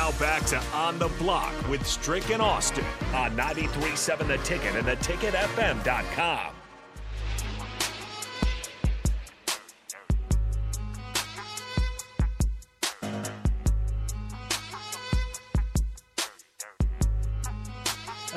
Now 0.00 0.12
back 0.12 0.46
to 0.46 0.56
On 0.72 0.98
the 0.98 1.08
Block 1.18 1.52
with 1.68 1.86
Strick 1.86 2.30
and 2.30 2.40
Austin 2.40 2.86
on 3.12 3.36
93.7 3.36 4.28
The 4.28 4.38
Ticket 4.38 4.74
and 4.74 4.86
theticketfm.com. 4.86 6.59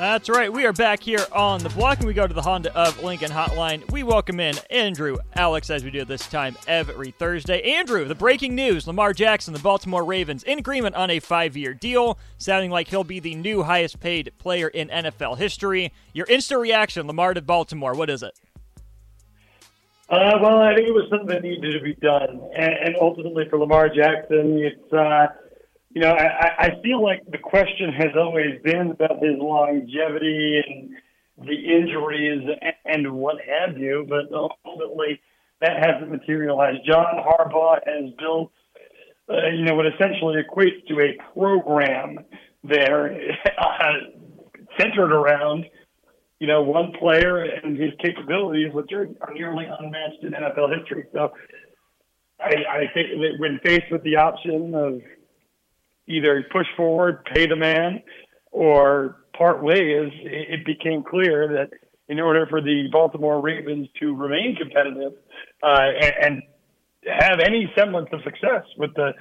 That's 0.04 0.28
right. 0.28 0.52
We 0.52 0.66
are 0.66 0.74
back 0.74 1.02
here 1.02 1.24
on 1.32 1.62
the 1.62 1.70
block, 1.70 1.96
and 1.96 2.06
we 2.06 2.12
go 2.12 2.26
to 2.26 2.34
the 2.34 2.42
Honda 2.42 2.76
of 2.76 3.02
Lincoln 3.02 3.30
hotline. 3.30 3.90
We 3.90 4.02
welcome 4.02 4.38
in 4.38 4.54
Andrew, 4.68 5.16
Alix, 5.34 5.70
as 5.70 5.82
we 5.82 5.90
do 5.90 6.04
this 6.04 6.28
time 6.28 6.58
every 6.66 7.10
Thursday. 7.10 7.62
Andrew, 7.62 8.04
the 8.04 8.14
breaking 8.14 8.54
news 8.54 8.86
Lamar 8.86 9.14
Jackson, 9.14 9.54
the 9.54 9.60
Baltimore 9.60 10.04
Ravens, 10.04 10.42
in 10.42 10.58
agreement 10.58 10.94
on 10.94 11.08
a 11.08 11.20
five 11.20 11.56
year 11.56 11.72
deal, 11.72 12.18
sounding 12.36 12.70
like 12.70 12.88
he'll 12.88 13.02
be 13.02 13.18
the 13.18 13.34
new 13.34 13.62
highest 13.62 13.98
paid 13.98 14.30
player 14.36 14.68
in 14.68 14.88
NFL 14.88 15.38
history. 15.38 15.90
Your 16.12 16.26
instant 16.26 16.60
reaction, 16.60 17.06
Lamar 17.06 17.32
to 17.32 17.40
Baltimore, 17.40 17.94
what 17.94 18.10
is 18.10 18.22
it? 18.22 18.38
Uh, 20.10 20.38
well, 20.38 20.58
I 20.58 20.74
think 20.74 20.86
it 20.86 20.94
was 20.94 21.08
something 21.08 21.28
that 21.28 21.40
needed 21.40 21.72
to 21.72 21.80
be 21.82 21.94
done. 21.94 22.42
And, 22.54 22.74
and 22.74 22.96
ultimately, 23.00 23.48
for 23.48 23.58
Lamar 23.58 23.88
Jackson, 23.88 24.58
it's. 24.58 24.92
Uh, 24.92 25.28
you 25.94 26.00
know, 26.00 26.10
I, 26.10 26.54
I 26.58 26.82
feel 26.82 27.02
like 27.02 27.24
the 27.30 27.38
question 27.38 27.92
has 27.92 28.10
always 28.16 28.60
been 28.64 28.90
about 28.90 29.22
his 29.22 29.38
longevity 29.38 30.60
and 30.66 30.90
the 31.46 31.54
injuries 31.54 32.48
and 32.84 33.12
what 33.12 33.36
have 33.40 33.78
you, 33.78 34.04
but 34.08 34.24
ultimately 34.32 35.20
that 35.60 35.76
hasn't 35.78 36.10
materialized. 36.10 36.80
John 36.84 37.06
Harbaugh 37.14 37.78
has 37.86 38.12
built, 38.18 38.50
uh, 39.30 39.48
you 39.54 39.64
know, 39.64 39.76
what 39.76 39.86
essentially 39.86 40.42
equates 40.42 40.84
to 40.88 41.00
a 41.00 41.16
program 41.32 42.18
there 42.64 43.16
uh, 43.56 43.92
centered 44.80 45.12
around, 45.12 45.64
you 46.40 46.48
know, 46.48 46.62
one 46.62 46.92
player 46.98 47.44
and 47.44 47.78
his 47.78 47.92
capabilities, 48.02 48.72
which 48.72 48.90
are, 48.92 49.08
are 49.20 49.32
nearly 49.32 49.66
unmatched 49.78 50.24
in 50.24 50.32
NFL 50.32 50.76
history. 50.76 51.04
So 51.12 51.32
I, 52.40 52.54
I 52.68 52.80
think 52.92 53.10
that 53.10 53.34
when 53.38 53.60
faced 53.64 53.92
with 53.92 54.02
the 54.02 54.16
option 54.16 54.74
of 54.74 55.00
either 56.06 56.44
push 56.52 56.66
forward, 56.76 57.24
pay 57.24 57.46
the 57.46 57.56
man, 57.56 58.02
or 58.50 59.24
part 59.36 59.62
ways, 59.62 60.12
it 60.14 60.64
became 60.64 61.02
clear 61.02 61.48
that 61.48 61.70
in 62.08 62.20
order 62.20 62.46
for 62.46 62.60
the 62.60 62.88
Baltimore 62.92 63.40
Ravens 63.40 63.88
to 64.00 64.14
remain 64.14 64.56
competitive 64.56 65.12
uh, 65.62 65.88
and, 66.22 66.42
have 67.06 67.38
any 67.38 67.70
semblance 67.76 68.08
of 68.12 68.20
success 68.22 68.64
with 68.78 68.94
the 68.94 69.12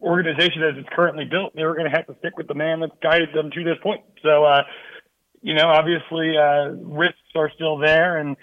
organization 0.00 0.62
as 0.62 0.76
it's 0.76 0.88
currently 0.92 1.24
built, 1.24 1.52
they 1.56 1.64
were 1.64 1.74
going 1.74 1.90
to 1.90 1.96
have 1.96 2.06
to 2.06 2.14
stick 2.20 2.36
with 2.36 2.46
the 2.46 2.54
man 2.54 2.78
that 2.78 3.00
guided 3.00 3.30
them 3.34 3.50
to 3.50 3.64
this 3.64 3.76
point. 3.82 4.02
So, 4.22 4.44
uh, 4.44 4.62
you 5.42 5.52
know, 5.54 5.66
obviously 5.66 6.36
uh, 6.38 6.68
risks 6.80 7.18
are 7.34 7.50
still 7.56 7.78
there, 7.78 8.18
and 8.18 8.36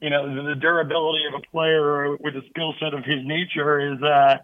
you 0.00 0.10
know 0.10 0.28
the, 0.28 0.50
the 0.50 0.54
durability 0.56 1.24
of 1.26 1.40
a 1.40 1.50
player 1.50 2.16
with 2.18 2.36
a 2.36 2.42
skill 2.50 2.74
set 2.78 2.92
of 2.92 3.02
his 3.02 3.24
nature 3.24 3.94
is 3.94 4.02
uh, 4.02 4.36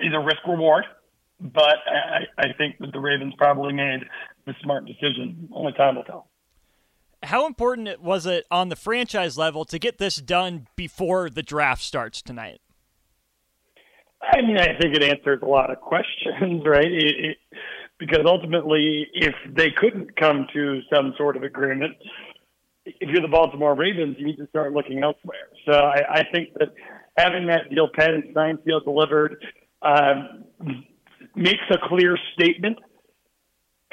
is 0.00 0.12
a 0.12 0.18
risk 0.18 0.44
reward 0.46 0.84
but 1.40 1.76
I, 1.86 2.24
I 2.38 2.52
think 2.56 2.78
that 2.80 2.92
the 2.92 3.00
Ravens 3.00 3.34
probably 3.36 3.72
made 3.72 4.00
the 4.46 4.54
smart 4.62 4.86
decision. 4.86 5.48
Only 5.52 5.72
time 5.72 5.96
will 5.96 6.04
tell. 6.04 6.28
How 7.22 7.46
important 7.46 8.00
was 8.00 8.26
it 8.26 8.46
on 8.50 8.68
the 8.68 8.76
franchise 8.76 9.36
level 9.36 9.64
to 9.66 9.78
get 9.78 9.98
this 9.98 10.16
done 10.16 10.68
before 10.76 11.28
the 11.30 11.42
draft 11.42 11.82
starts 11.82 12.22
tonight? 12.22 12.60
I 14.22 14.40
mean, 14.42 14.58
I 14.58 14.78
think 14.78 14.94
it 14.94 15.02
answers 15.02 15.40
a 15.42 15.46
lot 15.46 15.70
of 15.70 15.80
questions, 15.80 16.62
right? 16.66 16.90
It, 16.90 17.24
it, 17.24 17.36
because 17.98 18.22
ultimately, 18.26 19.06
if 19.14 19.34
they 19.54 19.70
couldn't 19.70 20.16
come 20.16 20.46
to 20.52 20.80
some 20.94 21.14
sort 21.16 21.36
of 21.36 21.42
agreement, 21.42 21.96
if 22.84 23.08
you're 23.08 23.22
the 23.22 23.28
Baltimore 23.28 23.74
Ravens, 23.74 24.16
you 24.18 24.26
need 24.26 24.36
to 24.36 24.46
start 24.48 24.72
looking 24.72 25.02
elsewhere. 25.02 25.48
So 25.64 25.72
I, 25.72 26.20
I 26.20 26.24
think 26.30 26.50
that 26.58 26.68
having 27.16 27.46
that 27.48 27.70
deal 27.70 27.88
penned, 27.92 28.24
signed, 28.34 28.58
sealed, 28.64 28.84
delivered, 28.84 29.44
um, 29.82 30.44
makes 31.36 31.62
a 31.70 31.76
clear 31.88 32.18
statement 32.34 32.78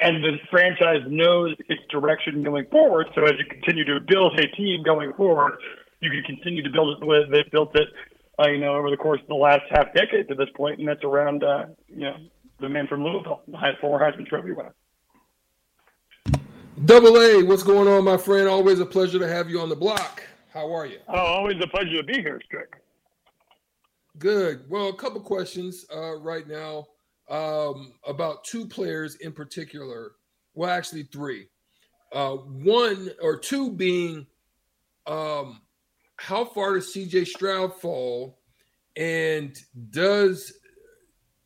and 0.00 0.22
the 0.24 0.38
franchise 0.50 1.02
knows 1.06 1.54
its 1.68 1.82
direction 1.90 2.42
going 2.42 2.66
forward. 2.70 3.06
So 3.14 3.24
as 3.24 3.32
you 3.38 3.44
continue 3.46 3.84
to 3.84 4.00
build 4.00 4.38
a 4.38 4.48
team 4.48 4.82
going 4.82 5.12
forward, 5.12 5.58
you 6.00 6.10
can 6.10 6.22
continue 6.24 6.62
to 6.62 6.70
build 6.70 6.96
it 6.96 7.00
the 7.00 7.06
way 7.06 7.24
they've 7.30 7.50
built 7.50 7.76
it, 7.76 7.88
uh, 8.38 8.48
you 8.48 8.58
know, 8.58 8.74
over 8.74 8.90
the 8.90 8.96
course 8.96 9.20
of 9.20 9.28
the 9.28 9.34
last 9.34 9.62
half 9.70 9.94
decade 9.94 10.28
to 10.28 10.34
this 10.34 10.48
point, 10.56 10.78
and 10.78 10.88
that's 10.88 11.04
around, 11.04 11.44
uh, 11.44 11.66
you 11.88 12.00
know, 12.00 12.16
the 12.60 12.68
man 12.68 12.86
from 12.86 13.04
Louisville, 13.04 13.42
the 13.46 13.58
former 13.80 14.04
Heisman 14.04 14.26
Trophy 14.26 14.52
winner. 14.52 14.74
Double 16.84 17.16
A, 17.16 17.42
what's 17.44 17.62
going 17.62 17.86
on, 17.86 18.04
my 18.04 18.16
friend? 18.16 18.48
Always 18.48 18.80
a 18.80 18.86
pleasure 18.86 19.18
to 19.20 19.28
have 19.28 19.48
you 19.48 19.60
on 19.60 19.68
the 19.68 19.76
block. 19.76 20.22
How 20.52 20.74
are 20.74 20.86
you? 20.86 20.98
Oh, 21.08 21.18
always 21.18 21.56
a 21.62 21.68
pleasure 21.68 21.96
to 21.96 22.02
be 22.02 22.14
here, 22.14 22.40
Strick. 22.44 22.74
Good. 24.18 24.68
Well, 24.68 24.88
a 24.88 24.96
couple 24.96 25.20
questions 25.20 25.86
uh, 25.94 26.16
right 26.16 26.46
now 26.46 26.86
um, 27.28 27.94
about 28.06 28.44
two 28.44 28.66
players 28.66 29.16
in 29.16 29.32
particular. 29.32 30.12
Well, 30.54 30.70
actually, 30.70 31.04
three. 31.04 31.48
Uh, 32.12 32.36
one 32.36 33.10
or 33.20 33.36
two 33.36 33.72
being 33.72 34.26
um, 35.06 35.60
how 36.16 36.44
far 36.44 36.74
does 36.74 36.94
CJ 36.94 37.26
Stroud 37.26 37.74
fall, 37.80 38.38
and 38.96 39.56
does 39.90 40.52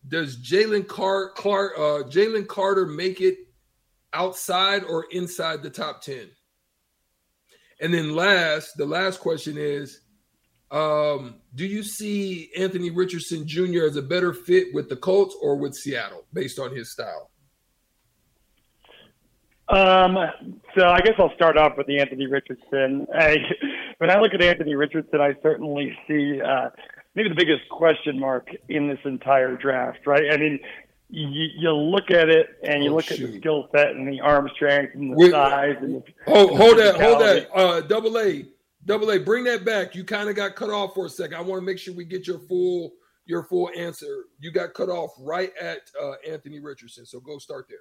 does 0.06 0.37
Jalen 0.38 0.87
Car- 0.87 1.33
Clark 1.33 1.72
uh, 1.77 2.09
Jalen 2.09 2.47
Carter 2.47 2.87
make 2.87 3.21
it 3.21 3.38
outside 4.12 4.84
or 4.84 5.06
inside 5.11 5.62
the 5.62 5.71
top 5.71 6.03
ten? 6.03 6.31
And 7.81 7.94
then 7.94 8.15
last, 8.15 8.77
the 8.77 8.87
last 8.87 9.21
question 9.21 9.56
is 9.56 10.00
um, 10.71 11.37
do 11.55 11.67
you 11.67 11.83
see 11.83 12.51
Anthony 12.56 12.91
Richardson 12.91 13.47
Jr. 13.47 13.84
as 13.84 13.97
a 13.97 14.03
better 14.03 14.33
fit 14.33 14.75
with 14.75 14.89
the 14.89 14.97
Colts 14.97 15.34
or 15.41 15.56
with 15.56 15.75
Seattle 15.75 16.25
based 16.33 16.59
on 16.59 16.75
his 16.75 16.93
style? 16.93 17.31
Um, 19.69 20.17
so 20.77 20.87
I 20.89 21.01
guess 21.01 21.15
I'll 21.19 21.34
start 21.34 21.59
off 21.59 21.77
with 21.77 21.87
the 21.87 22.01
Anthony 22.01 22.27
Richardson. 22.27 23.06
I, 23.15 23.37
when 23.99 24.11
I 24.11 24.19
look 24.19 24.34
at 24.34 24.43
Anthony 24.43 24.75
Richardson, 24.75 25.21
I 25.21 25.34
certainly 25.43 25.97
see 26.06 26.41
uh, 26.41 26.71
maybe 27.15 27.29
the 27.29 27.35
biggest 27.35 27.69
question 27.71 28.19
mark 28.19 28.49
in 28.69 28.89
this 28.89 28.99
entire 29.05 29.56
draft, 29.56 30.06
right? 30.06 30.33
I 30.33 30.37
mean, 30.37 30.61
you, 31.11 31.49
you 31.56 31.73
look 31.73 32.11
at 32.11 32.29
it 32.29 32.59
and 32.62 32.85
you 32.85 32.93
oh, 32.93 32.97
look 32.97 33.06
shoot. 33.06 33.21
at 33.21 33.33
the 33.33 33.39
skill 33.39 33.69
set 33.75 33.89
and 33.89 34.11
the 34.11 34.21
arm 34.21 34.50
strength 34.55 34.95
and 34.95 35.12
the 35.12 35.31
size. 35.31 35.77
And 35.81 35.97
the, 35.97 36.03
hold, 36.27 36.56
hold 36.56 36.79
that, 36.79 37.00
hold 37.00 37.21
that. 37.21 37.49
Uh, 37.55 37.81
double 37.81 38.19
A. 38.19 38.45
Double 38.88 39.10
A, 39.10 39.19
bring 39.19 39.44
that 39.44 39.66
back. 39.66 39.94
You 39.94 40.03
kind 40.03 40.31
of 40.31 40.34
got 40.34 40.56
cut 40.56 40.71
off 40.71 40.94
for 40.94 41.04
a 41.04 41.10
second. 41.10 41.37
I 41.37 41.43
want 41.43 41.60
to 41.60 41.66
make 41.66 41.78
sure 41.78 41.94
we 41.94 42.06
get 42.06 42.26
your 42.26 42.38
full 42.38 42.94
your 43.26 43.43
full 43.44 43.71
answer. 43.76 44.25
You 44.41 44.50
got 44.50 44.72
cut 44.72 44.88
off 44.88 45.10
right 45.21 45.50
at 45.60 45.81
uh, 46.03 46.12
Anthony 46.26 46.59
Richardson. 46.59 47.04
So 47.04 47.21
go 47.21 47.37
start 47.37 47.66
there. 47.69 47.78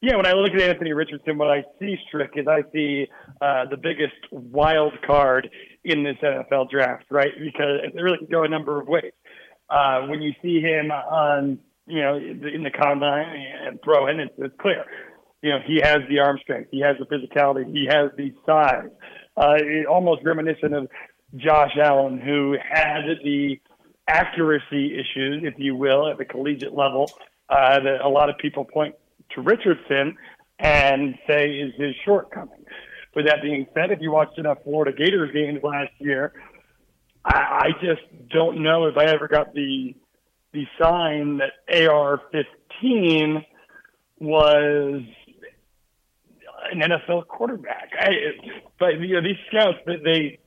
Yeah, 0.00 0.16
when 0.16 0.26
I 0.26 0.32
look 0.34 0.52
at 0.52 0.60
Anthony 0.60 0.92
Richardson, 0.92 1.36
what 1.36 1.50
I 1.50 1.64
see, 1.80 1.96
Strick, 2.06 2.30
is 2.36 2.46
I 2.46 2.62
see 2.72 3.08
uh, 3.40 3.64
the 3.70 3.76
biggest 3.76 4.14
wild 4.30 4.92
card 5.04 5.50
in 5.84 6.04
this 6.04 6.16
NFL 6.22 6.70
draft, 6.70 7.06
right? 7.10 7.32
Because 7.36 7.80
it 7.82 8.00
really 8.00 8.18
can 8.18 8.28
go 8.28 8.44
a 8.44 8.48
number 8.48 8.80
of 8.80 8.86
ways. 8.86 9.12
Uh, 9.68 10.06
when 10.06 10.22
you 10.22 10.32
see 10.42 10.60
him 10.60 10.92
on, 10.92 11.58
you 11.86 12.00
know, 12.00 12.16
in 12.16 12.62
the 12.62 12.70
combine 12.70 13.26
and 13.66 13.80
throwing, 13.82 14.20
it's, 14.20 14.34
it's 14.38 14.54
clear. 14.60 14.84
You 15.40 15.50
know, 15.50 15.58
he 15.66 15.80
has 15.82 15.98
the 16.08 16.20
arm 16.20 16.38
strength, 16.40 16.68
he 16.70 16.80
has 16.80 16.96
the 16.98 17.06
physicality, 17.06 17.72
he 17.72 17.86
has 17.90 18.10
the 18.16 18.32
size 18.46 18.90
uh, 19.36 19.58
almost 19.88 20.22
reminiscent 20.24 20.74
of 20.74 20.88
Josh 21.36 21.76
Allen, 21.80 22.18
who 22.18 22.56
had 22.62 23.02
the 23.24 23.60
accuracy 24.08 24.94
issues, 24.94 25.42
if 25.44 25.54
you 25.58 25.74
will, 25.74 26.08
at 26.08 26.18
the 26.18 26.24
collegiate 26.24 26.74
level 26.74 27.10
uh, 27.48 27.80
that 27.80 28.00
a 28.02 28.08
lot 28.08 28.28
of 28.28 28.38
people 28.38 28.64
point 28.64 28.94
to 29.30 29.40
Richardson 29.40 30.16
and 30.58 31.18
say 31.26 31.50
is 31.50 31.72
his 31.76 31.94
shortcoming. 32.04 32.64
With 33.14 33.26
that 33.26 33.42
being 33.42 33.66
said, 33.74 33.90
if 33.90 34.00
you 34.00 34.10
watched 34.10 34.38
enough 34.38 34.58
Florida 34.64 34.96
Gators 34.96 35.32
games 35.32 35.60
last 35.62 35.92
year, 35.98 36.32
I, 37.24 37.36
I 37.36 37.68
just 37.80 38.02
don't 38.30 38.62
know 38.62 38.86
if 38.86 38.96
I 38.96 39.04
ever 39.04 39.28
got 39.28 39.54
the 39.54 39.94
the 40.52 40.66
sign 40.78 41.38
that 41.38 41.52
AR-15 41.88 43.42
was 44.20 45.02
an 46.72 46.80
NFL 46.80 47.26
quarterback. 47.28 47.90
I, 47.98 48.10
but 48.78 49.00
you 49.00 49.14
know, 49.14 49.22
these 49.22 49.36
scouts, 49.48 49.78
they 49.86 50.38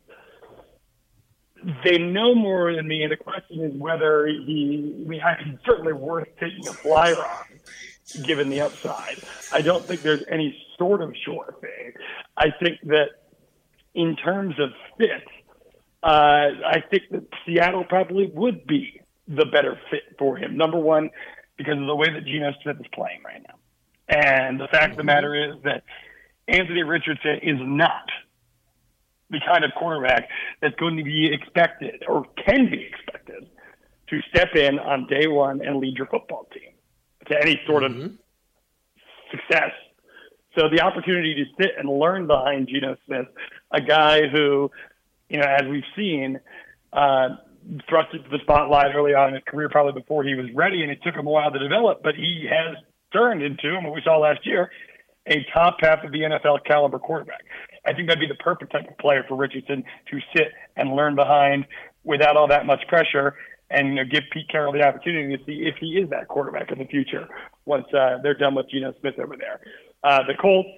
they 1.83 1.97
know 1.97 2.35
more 2.35 2.73
than 2.73 2.87
me, 2.87 3.03
and 3.03 3.11
the 3.11 3.17
question 3.17 3.61
is 3.61 3.73
whether 3.73 4.27
he. 4.27 5.05
I 5.05 5.07
mean, 5.07 5.59
certainly 5.65 5.93
worth 5.93 6.27
taking 6.39 6.67
a 6.67 6.73
flyer 6.73 7.15
on, 7.15 8.23
given 8.23 8.49
the 8.49 8.61
upside. 8.61 9.17
I 9.51 9.61
don't 9.61 9.83
think 9.83 10.01
there's 10.01 10.23
any 10.29 10.57
sort 10.77 11.01
of 11.01 11.13
sure 11.23 11.55
thing. 11.61 11.93
I 12.37 12.47
think 12.61 12.79
that 12.83 13.09
in 13.93 14.15
terms 14.15 14.55
of 14.59 14.69
fit, 14.97 15.23
uh, 16.03 16.07
I 16.67 16.83
think 16.89 17.03
that 17.11 17.23
Seattle 17.45 17.85
probably 17.85 18.29
would 18.33 18.67
be 18.67 19.01
the 19.27 19.45
better 19.45 19.79
fit 19.89 20.03
for 20.19 20.37
him. 20.37 20.57
Number 20.57 20.77
one, 20.77 21.09
because 21.57 21.79
of 21.79 21.87
the 21.87 21.95
way 21.95 22.11
that 22.13 22.25
Geno 22.25 22.51
Smith 22.61 22.77
is 22.79 22.87
playing 22.93 23.21
right 23.23 23.41
now. 23.41 23.55
And 24.07 24.59
the 24.59 24.67
fact 24.67 24.91
of 24.91 24.97
the 24.97 25.03
matter 25.03 25.33
is 25.33 25.55
that 25.63 25.83
Anthony 26.47 26.83
Richardson 26.83 27.39
is 27.41 27.57
not 27.59 28.09
the 29.29 29.39
kind 29.45 29.63
of 29.63 29.71
quarterback 29.77 30.29
that's 30.61 30.75
going 30.75 30.97
to 30.97 31.03
be 31.03 31.31
expected 31.33 32.03
or 32.07 32.25
can 32.45 32.69
be 32.69 32.87
expected 32.87 33.47
to 34.09 34.21
step 34.29 34.55
in 34.55 34.77
on 34.77 35.07
day 35.07 35.27
one 35.27 35.65
and 35.65 35.77
lead 35.77 35.97
your 35.97 36.05
football 36.07 36.47
team 36.53 36.73
to 37.27 37.41
any 37.41 37.59
sort 37.65 37.83
of 37.83 37.91
mm-hmm. 37.91 38.15
success. 39.31 39.71
So 40.57 40.69
the 40.69 40.81
opportunity 40.81 41.33
to 41.35 41.63
sit 41.63 41.71
and 41.77 41.89
learn 41.89 42.27
behind 42.27 42.67
Geno 42.67 42.95
Smith, 43.05 43.25
a 43.71 43.81
guy 43.81 44.27
who, 44.27 44.71
you 45.29 45.39
know, 45.39 45.47
as 45.47 45.63
we've 45.69 45.83
seen, 45.95 46.39
uh, 46.93 47.29
thrust 47.89 48.13
into 48.13 48.29
the 48.29 48.39
spotlight 48.43 48.95
early 48.95 49.13
on 49.13 49.29
in 49.29 49.35
his 49.35 49.43
career, 49.47 49.69
probably 49.69 49.99
before 49.99 50.23
he 50.23 50.35
was 50.35 50.45
ready, 50.53 50.83
and 50.83 50.91
it 50.91 50.99
took 51.03 51.15
him 51.15 51.25
a 51.25 51.29
while 51.29 51.51
to 51.51 51.59
develop. 51.59 52.03
But 52.03 52.15
he 52.15 52.47
has 52.49 52.77
turned 53.11 53.41
into, 53.41 53.75
and 53.75 53.83
what 53.83 53.95
we 53.95 54.01
saw 54.03 54.17
last 54.17 54.45
year, 54.45 54.69
a 55.27 55.45
top 55.53 55.77
half 55.79 56.03
of 56.03 56.11
the 56.11 56.19
NFL 56.19 56.65
caliber 56.65 56.99
quarterback. 56.99 57.43
I 57.85 57.93
think 57.93 58.07
that'd 58.07 58.19
be 58.19 58.27
the 58.27 58.35
perfect 58.43 58.71
type 58.71 58.89
of 58.89 58.97
player 58.97 59.23
for 59.27 59.35
Richardson 59.35 59.83
to 60.11 60.19
sit 60.35 60.47
and 60.75 60.95
learn 60.95 61.15
behind 61.15 61.65
without 62.03 62.37
all 62.37 62.47
that 62.47 62.65
much 62.65 62.81
pressure 62.87 63.35
and 63.69 63.89
you 63.89 63.95
know, 63.95 64.03
give 64.05 64.23
Pete 64.31 64.47
Carroll 64.49 64.73
the 64.73 64.83
opportunity 64.83 65.35
to 65.35 65.43
see 65.45 65.63
if 65.65 65.75
he 65.79 65.97
is 65.97 66.09
that 66.09 66.27
quarterback 66.27 66.71
in 66.71 66.79
the 66.79 66.85
future 66.85 67.27
once 67.65 67.85
uh, 67.93 68.17
they're 68.21 68.37
done 68.37 68.55
with 68.55 68.69
Geno 68.69 68.93
Smith 68.99 69.15
over 69.19 69.35
there. 69.37 69.59
Uh, 70.03 70.19
the 70.27 70.35
Colts, 70.39 70.69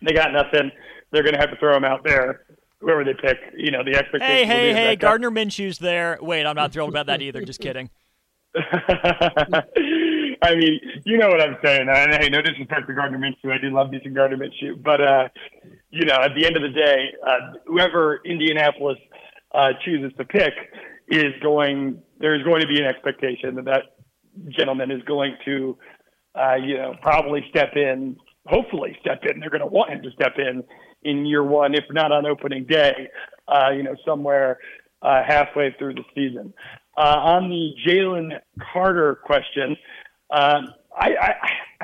they 0.00 0.14
got 0.14 0.32
nothing. 0.32 0.70
They're 1.10 1.22
going 1.22 1.34
to 1.34 1.40
have 1.40 1.50
to 1.50 1.56
throw 1.56 1.76
him 1.76 1.84
out 1.84 2.02
there. 2.04 2.44
Whoever 2.80 3.04
they 3.04 3.14
pick, 3.14 3.38
you 3.56 3.70
know, 3.70 3.84
the 3.84 3.96
expectation. 3.96 4.26
Hey, 4.26 4.44
hey, 4.44 4.72
hey! 4.72 4.96
Gardner 4.96 5.30
Minshew's 5.30 5.78
there. 5.78 6.18
Wait, 6.20 6.44
I'm 6.44 6.56
not 6.56 6.72
thrilled 6.72 6.88
about 6.88 7.06
that 7.06 7.22
either. 7.22 7.44
Just 7.44 7.60
kidding. 7.60 7.90
I 10.42 10.56
mean, 10.56 10.80
you 11.04 11.18
know 11.18 11.28
what 11.28 11.40
I'm 11.40 11.56
saying. 11.64 11.86
And 11.88 12.14
hey, 12.14 12.28
no 12.28 12.42
disrespect 12.42 12.88
to 12.88 12.94
Gardner 12.94 13.18
Minshew. 13.18 13.52
I 13.52 13.58
do 13.58 13.70
love 13.70 13.92
decent 13.92 14.14
Gardner 14.14 14.36
Minshew. 14.36 14.82
But, 14.82 15.00
uh, 15.00 15.28
you 15.90 16.04
know, 16.04 16.16
at 16.16 16.34
the 16.34 16.44
end 16.44 16.56
of 16.56 16.62
the 16.62 16.70
day, 16.70 17.10
uh, 17.24 17.58
whoever 17.66 18.20
Indianapolis 18.24 18.98
uh, 19.54 19.68
chooses 19.84 20.12
to 20.18 20.24
pick 20.24 20.52
is 21.08 21.32
going, 21.42 22.02
there's 22.18 22.42
going 22.42 22.60
to 22.62 22.66
be 22.66 22.80
an 22.80 22.86
expectation 22.86 23.54
that 23.56 23.66
that 23.66 23.82
gentleman 24.48 24.90
is 24.90 25.02
going 25.02 25.36
to, 25.44 25.78
uh, 26.34 26.54
you 26.54 26.76
know, 26.76 26.94
probably 27.02 27.44
step 27.50 27.76
in, 27.76 28.16
hopefully 28.46 28.96
step 29.00 29.20
in. 29.22 29.38
They're 29.38 29.50
going 29.50 29.60
to 29.60 29.66
want 29.66 29.90
him 29.90 30.02
to 30.02 30.10
step 30.10 30.34
in 30.38 30.64
in 31.04 31.26
year 31.26 31.44
one, 31.44 31.74
if 31.74 31.84
not 31.90 32.10
on 32.12 32.26
opening 32.26 32.64
day, 32.64 33.08
uh, 33.46 33.70
you 33.70 33.82
know, 33.82 33.94
somewhere 34.04 34.58
uh, 35.02 35.22
halfway 35.26 35.74
through 35.78 35.94
the 35.94 36.04
season. 36.14 36.52
Uh, 36.96 37.16
on 37.18 37.48
the 37.48 37.70
Jalen 37.86 38.38
Carter 38.72 39.18
question, 39.24 39.76
um, 40.32 40.74
I, 40.96 41.10
I 41.20 41.34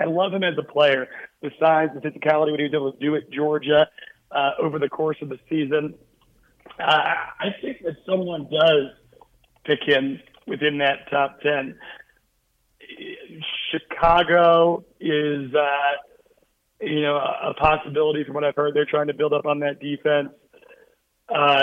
I 0.03 0.05
love 0.05 0.33
him 0.33 0.43
as 0.43 0.55
a 0.59 0.63
player. 0.63 1.09
The 1.43 1.51
size, 1.61 1.89
the 1.95 2.01
physicality, 2.01 2.51
what 2.51 2.61
he 2.61 2.65
was 2.65 2.75
able 2.75 2.93
to 2.93 2.99
do 2.99 3.17
at 3.17 3.31
Georgia 3.31 3.89
uh, 4.31 4.51
over 4.61 4.79
the 4.79 4.89
course 4.89 5.17
of 5.23 5.29
the 5.29 5.39
season. 5.49 5.95
Uh, 6.79 7.15
I 7.41 7.55
think 7.61 7.83
that 7.85 7.97
someone 8.07 8.49
does 8.51 8.93
pick 9.65 9.81
him 9.87 10.21
within 10.47 10.79
that 10.79 11.11
top 11.11 11.41
ten. 11.41 11.77
Chicago 13.71 14.85
is, 15.01 15.55
uh, 15.55 15.93
you 16.81 17.03
know, 17.03 17.17
a 17.17 17.55
possibility 17.55 18.25
from 18.25 18.35
what 18.35 18.45
I've 18.45 18.57
heard. 18.57 18.75
They're 18.75 18.87
trying 18.87 19.09
to 19.09 19.15
build 19.15 19.33
up 19.33 19.47
on 19.47 19.61
that 19.61 19.81
defense. 19.81 20.31
Uh, 21.29 21.63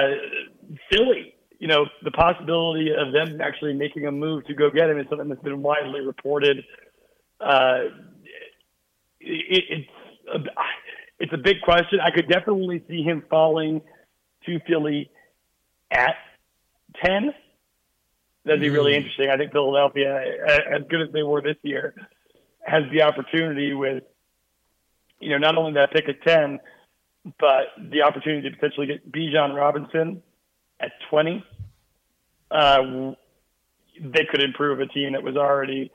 Philly 0.91 1.34
you 1.65 1.69
know, 1.69 1.87
the 2.03 2.11
possibility 2.11 2.91
of 2.91 3.11
them 3.11 3.41
actually 3.41 3.73
making 3.73 4.05
a 4.05 4.11
move 4.11 4.45
to 4.45 4.53
go 4.53 4.69
get 4.69 4.87
him 4.87 4.99
is 4.99 5.07
something 5.09 5.29
that's 5.29 5.41
been 5.41 5.63
widely 5.63 5.99
reported. 5.99 6.63
Uh, 7.41 7.85
it, 9.19 9.63
it's 9.71 9.89
a, 10.31 10.37
it's 11.17 11.33
a 11.33 11.37
big 11.37 11.61
question. 11.63 11.97
I 11.99 12.11
could 12.11 12.29
definitely 12.29 12.83
see 12.87 13.01
him 13.01 13.23
falling 13.31 13.81
to 14.45 14.59
Philly 14.67 15.09
at 15.89 16.13
ten. 17.03 17.33
That'd 18.43 18.61
be 18.61 18.69
really 18.69 18.91
hmm. 18.91 18.97
interesting. 18.97 19.31
I 19.31 19.37
think 19.37 19.51
Philadelphia, 19.51 20.21
as 20.71 20.83
good 20.87 21.01
as 21.01 21.11
they 21.13 21.23
were 21.23 21.41
this 21.41 21.57
year, 21.63 21.95
has 22.63 22.83
the 22.93 23.01
opportunity 23.01 23.73
with, 23.73 24.03
you 25.19 25.31
know, 25.31 25.39
not 25.39 25.57
only 25.57 25.73
that 25.73 25.91
pick 25.93 26.07
at 26.09 26.21
ten, 26.21 26.59
but 27.39 27.69
the 27.89 28.03
opportunity 28.03 28.51
to 28.51 28.55
potentially 28.55 28.85
get 28.85 29.11
Bijan 29.11 29.55
Robinson 29.55 30.21
at 30.79 30.91
20, 31.09 31.43
uh, 32.51 33.11
they 34.01 34.25
could 34.29 34.41
improve 34.41 34.79
a 34.79 34.87
team 34.87 35.13
that 35.13 35.23
was 35.23 35.35
already 35.35 35.91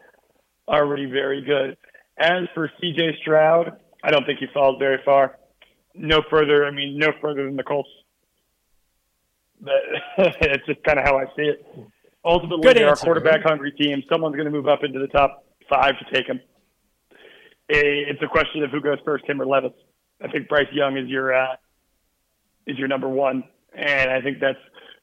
already 0.69 1.07
very 1.07 1.43
good. 1.43 1.77
As 2.19 2.49
for 2.55 2.71
CJ 2.83 3.19
Stroud, 3.21 3.77
I 4.05 4.11
don't 4.11 4.25
think 4.25 4.39
he 4.39 4.47
falls 4.53 4.77
very 4.79 4.99
far. 5.05 5.39
No 5.95 6.23
further. 6.31 6.65
I 6.65 6.71
mean, 6.71 6.99
no 6.99 7.09
further 7.21 7.45
than 7.45 7.57
the 7.57 7.63
Colts. 7.63 7.89
But 9.61 9.75
it's 10.19 10.67
just 10.67 10.83
kind 10.85 10.99
of 10.99 11.05
how 11.05 11.19
I 11.19 11.25
see 11.37 11.43
it. 11.43 11.67
Ultimately, 12.25 12.63
Good 12.63 12.77
they're 12.77 12.93
a 12.93 12.97
quarterback 12.97 13.43
hungry 13.43 13.73
team. 13.73 14.03
Someone's 14.09 14.37
going 14.37 14.47
to 14.47 14.53
move 14.53 14.69
up 14.69 14.85
into 14.85 14.99
the 14.99 15.09
top 15.09 15.45
five 15.69 15.95
to 15.99 16.15
take 16.15 16.27
him. 16.27 16.41
It's 17.69 18.21
a 18.23 18.27
question 18.27 18.63
of 18.65 18.71
who 18.71 18.81
goes 18.81 18.99
first, 19.05 19.29
him 19.29 19.41
or 19.41 19.47
Levis. 19.47 19.73
I 20.21 20.29
think 20.29 20.49
Bryce 20.49 20.67
Young 20.73 20.99
is 20.99 21.09
your 21.09 21.35
uh, 21.35 21.55
is 22.67 22.77
your 22.77 22.89
number 22.89 23.09
one 23.09 23.45
and 23.75 24.11
I 24.11 24.21
think 24.21 24.39
that's 24.41 24.59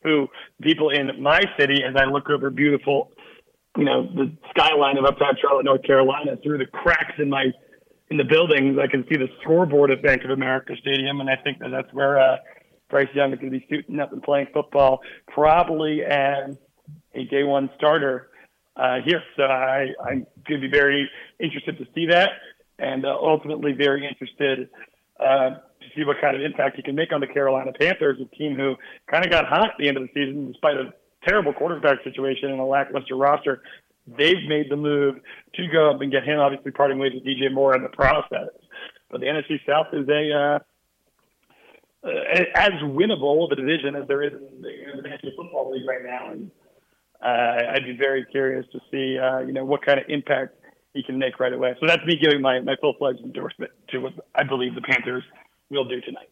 who 0.07 0.27
people 0.61 0.89
in 0.89 1.21
my 1.21 1.41
city, 1.59 1.83
as 1.87 1.95
I 1.95 2.05
look 2.05 2.29
over 2.29 2.49
beautiful, 2.49 3.11
you 3.77 3.85
know, 3.85 4.03
the 4.03 4.31
skyline 4.49 4.97
of 4.97 5.05
uptown 5.05 5.35
Charlotte, 5.41 5.65
North 5.65 5.83
Carolina, 5.83 6.37
through 6.43 6.57
the 6.57 6.65
cracks 6.65 7.13
in 7.19 7.29
my 7.29 7.45
in 8.09 8.15
the 8.15 8.23
buildings, 8.23 8.79
I 8.81 8.87
can 8.87 9.03
see 9.09 9.17
the 9.17 9.27
scoreboard 9.41 9.91
at 9.91 10.01
Bank 10.01 10.23
of 10.23 10.29
America 10.29 10.73
Stadium, 10.79 11.19
and 11.19 11.29
I 11.29 11.35
think 11.43 11.59
that 11.59 11.71
that's 11.71 11.93
where 11.93 12.17
uh, 12.17 12.37
Bryce 12.89 13.09
Young 13.13 13.33
is 13.33 13.39
going 13.39 13.51
to 13.51 13.59
be 13.59 13.65
suiting 13.69 13.99
up 13.99 14.13
and 14.13 14.23
playing 14.23 14.47
football, 14.53 15.01
probably 15.27 16.03
as 16.03 16.55
a 17.13 17.25
day 17.25 17.43
one 17.43 17.69
starter 17.77 18.29
uh, 18.77 18.99
here. 19.05 19.21
So 19.35 19.43
I, 19.43 19.87
I'm 20.01 20.25
going 20.47 20.61
to 20.61 20.69
be 20.69 20.71
very 20.71 21.09
interested 21.37 21.77
to 21.79 21.85
see 21.93 22.05
that, 22.09 22.29
and 22.79 23.05
uh, 23.05 23.09
ultimately 23.09 23.73
very 23.73 24.07
interested 24.07 24.69
uh, 25.19 25.57
see 25.97 26.05
what 26.05 26.21
kind 26.21 26.35
of 26.35 26.41
impact 26.41 26.75
he 26.75 26.83
can 26.83 26.95
make 26.95 27.11
on 27.11 27.19
the 27.19 27.27
Carolina 27.27 27.71
Panthers, 27.73 28.19
a 28.21 28.35
team 28.35 28.55
who 28.55 28.75
kind 29.11 29.25
of 29.25 29.31
got 29.31 29.45
hot 29.45 29.71
at 29.71 29.75
the 29.79 29.87
end 29.87 29.97
of 29.97 30.03
the 30.03 30.09
season 30.13 30.51
despite 30.51 30.75
a 30.77 30.93
terrible 31.27 31.53
quarterback 31.53 32.03
situation 32.03 32.51
and 32.51 32.59
a 32.59 32.63
lackluster 32.63 33.15
roster. 33.15 33.61
They've 34.05 34.47
made 34.47 34.69
the 34.69 34.77
move 34.77 35.15
to 35.55 35.67
go 35.67 35.91
up 35.91 36.01
and 36.01 36.11
get 36.11 36.23
him, 36.23 36.39
obviously 36.39 36.71
parting 36.71 36.99
ways 36.99 37.11
with 37.13 37.25
DJ 37.25 37.51
Moore 37.51 37.75
in 37.75 37.83
the 37.83 37.89
process. 37.89 38.49
But 39.09 39.19
the 39.19 39.27
NFC 39.27 39.59
South 39.65 39.87
is 39.91 40.07
a 40.07 40.31
uh, 40.31 40.59
uh, 42.07 42.43
as 42.55 42.71
winnable 42.83 43.45
of 43.45 43.51
a 43.51 43.55
division 43.55 43.95
as 43.95 44.07
there 44.07 44.21
is 44.21 44.33
in 44.33 44.61
the, 44.61 45.09
National 45.09 45.33
Football 45.35 45.71
League 45.73 45.87
right 45.87 46.03
now, 46.05 46.31
and 46.31 46.51
uh, 47.21 47.73
I'd 47.73 47.85
be 47.85 47.97
very 47.97 48.25
curious 48.25 48.65
to 48.71 48.79
see 48.91 49.17
uh, 49.17 49.39
you 49.39 49.51
know 49.51 49.65
what 49.65 49.85
kind 49.85 49.99
of 49.99 50.05
impact 50.07 50.55
he 50.93 51.03
can 51.03 51.17
make 51.17 51.39
right 51.39 51.53
away. 51.53 51.75
So 51.79 51.87
that's 51.87 52.05
me 52.05 52.17
giving 52.21 52.41
my 52.41 52.59
my 52.61 52.75
full 52.79 52.93
fledged 52.97 53.21
endorsement 53.21 53.71
to 53.89 53.99
what 53.99 54.13
I 54.35 54.43
believe 54.43 54.75
the 54.75 54.81
Panthers 54.81 55.23
will 55.69 55.85
do 55.85 56.01
tonight. 56.01 56.29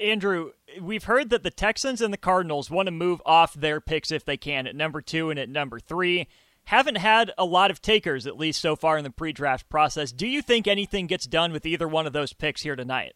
Andrew, 0.00 0.52
we've 0.80 1.04
heard 1.04 1.30
that 1.30 1.42
the 1.42 1.50
Texans 1.50 2.00
and 2.00 2.12
the 2.12 2.18
Cardinals 2.18 2.70
want 2.70 2.86
to 2.86 2.92
move 2.92 3.22
off 3.24 3.54
their 3.54 3.80
picks 3.80 4.10
if 4.10 4.24
they 4.24 4.36
can 4.36 4.66
at 4.66 4.74
number 4.74 5.00
two 5.00 5.30
and 5.30 5.38
at 5.38 5.48
number 5.48 5.78
three. 5.78 6.26
Haven't 6.64 6.96
had 6.96 7.32
a 7.36 7.44
lot 7.44 7.70
of 7.70 7.82
takers, 7.82 8.26
at 8.26 8.38
least 8.38 8.60
so 8.60 8.76
far 8.76 8.96
in 8.96 9.04
the 9.04 9.10
pre 9.10 9.32
draft 9.32 9.68
process. 9.68 10.12
Do 10.12 10.26
you 10.26 10.42
think 10.42 10.66
anything 10.66 11.06
gets 11.06 11.26
done 11.26 11.52
with 11.52 11.66
either 11.66 11.88
one 11.88 12.06
of 12.06 12.12
those 12.12 12.32
picks 12.32 12.62
here 12.62 12.76
tonight? 12.76 13.14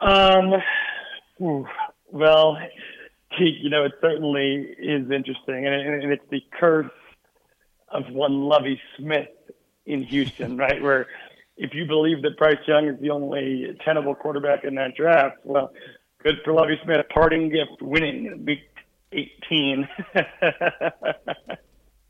Um, 0.00 0.52
well, 1.38 2.56
you 3.38 3.70
know, 3.70 3.84
it 3.84 3.92
certainly 4.00 4.74
is 4.78 5.10
interesting, 5.10 5.66
and 5.66 6.12
it's 6.12 6.24
the 6.30 6.42
curse 6.58 6.90
of 7.88 8.10
one 8.10 8.42
Lovie 8.42 8.80
Smith 8.96 9.28
in 9.86 10.02
Houston, 10.04 10.56
right? 10.58 10.82
Where 10.82 11.06
if 11.56 11.72
you 11.74 11.86
believe 11.86 12.22
that 12.22 12.36
Bryce 12.36 12.56
Young 12.66 12.88
is 12.88 13.00
the 13.00 13.10
only 13.10 13.76
tenable 13.84 14.14
quarterback 14.14 14.64
in 14.64 14.74
that 14.74 14.96
draft, 14.96 15.38
well, 15.44 15.72
good 16.22 16.36
for 16.44 16.52
Lovie 16.52 16.78
Smith. 16.84 16.98
A 16.98 17.12
parting 17.12 17.48
gift, 17.48 17.80
winning 17.80 18.44
week 18.44 18.60
18. 19.12 19.88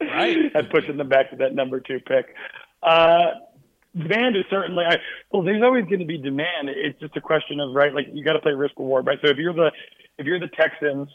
right. 0.01 0.37
and 0.55 0.71
pushing 0.71 0.97
them 0.97 1.09
back 1.09 1.31
to 1.31 1.37
that 1.37 1.55
number 1.55 1.81
two 1.81 2.01
pick. 2.01 2.35
Uh, 2.83 3.33
demand 3.97 4.37
is 4.37 4.45
certainly, 4.51 4.85
I, 4.89 4.97
well, 5.31 5.43
there's 5.43 5.63
always 5.63 5.85
going 5.85 6.01
to 6.01 6.07
be 6.07 6.19
demand. 6.19 6.69
It's 6.69 6.99
just 7.01 7.17
a 7.17 7.21
question 7.21 7.61
of, 7.61 7.75
right, 7.75 7.95
like 7.95 8.07
you 8.13 8.25
got 8.25 8.35
to 8.35 8.41
play 8.41 8.53
risk 8.53 8.79
reward, 8.79 9.07
right? 9.07 9.19
So 9.23 9.31
if 9.31 9.37
you're 9.37 9.55
the, 9.55 9.71
if 10.19 10.27
you're 10.27 10.41
the 10.41 10.49
Texans 10.49 11.09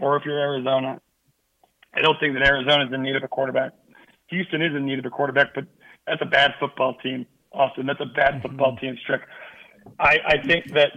or 0.00 0.16
if 0.16 0.24
you're 0.24 0.38
Arizona, 0.38 1.00
I 1.94 2.00
don't 2.00 2.18
think 2.20 2.34
that 2.34 2.46
Arizona's 2.46 2.92
in 2.92 3.02
need 3.02 3.16
of 3.16 3.22
a 3.22 3.28
quarterback. 3.28 3.72
Houston 4.28 4.62
is 4.62 4.74
in 4.74 4.84
need 4.84 4.98
of 4.98 5.04
a 5.06 5.10
quarterback, 5.10 5.54
but 5.54 5.64
that's 6.06 6.20
a 6.22 6.26
bad 6.26 6.54
football 6.60 6.94
team. 7.02 7.26
Austin. 7.52 7.86
That's 7.86 8.00
a 8.00 8.06
bad 8.06 8.34
mm-hmm. 8.34 8.42
football 8.42 8.76
team, 8.76 8.96
trick. 9.06 9.22
I, 9.98 10.18
I 10.26 10.46
think 10.46 10.72
that 10.74 10.90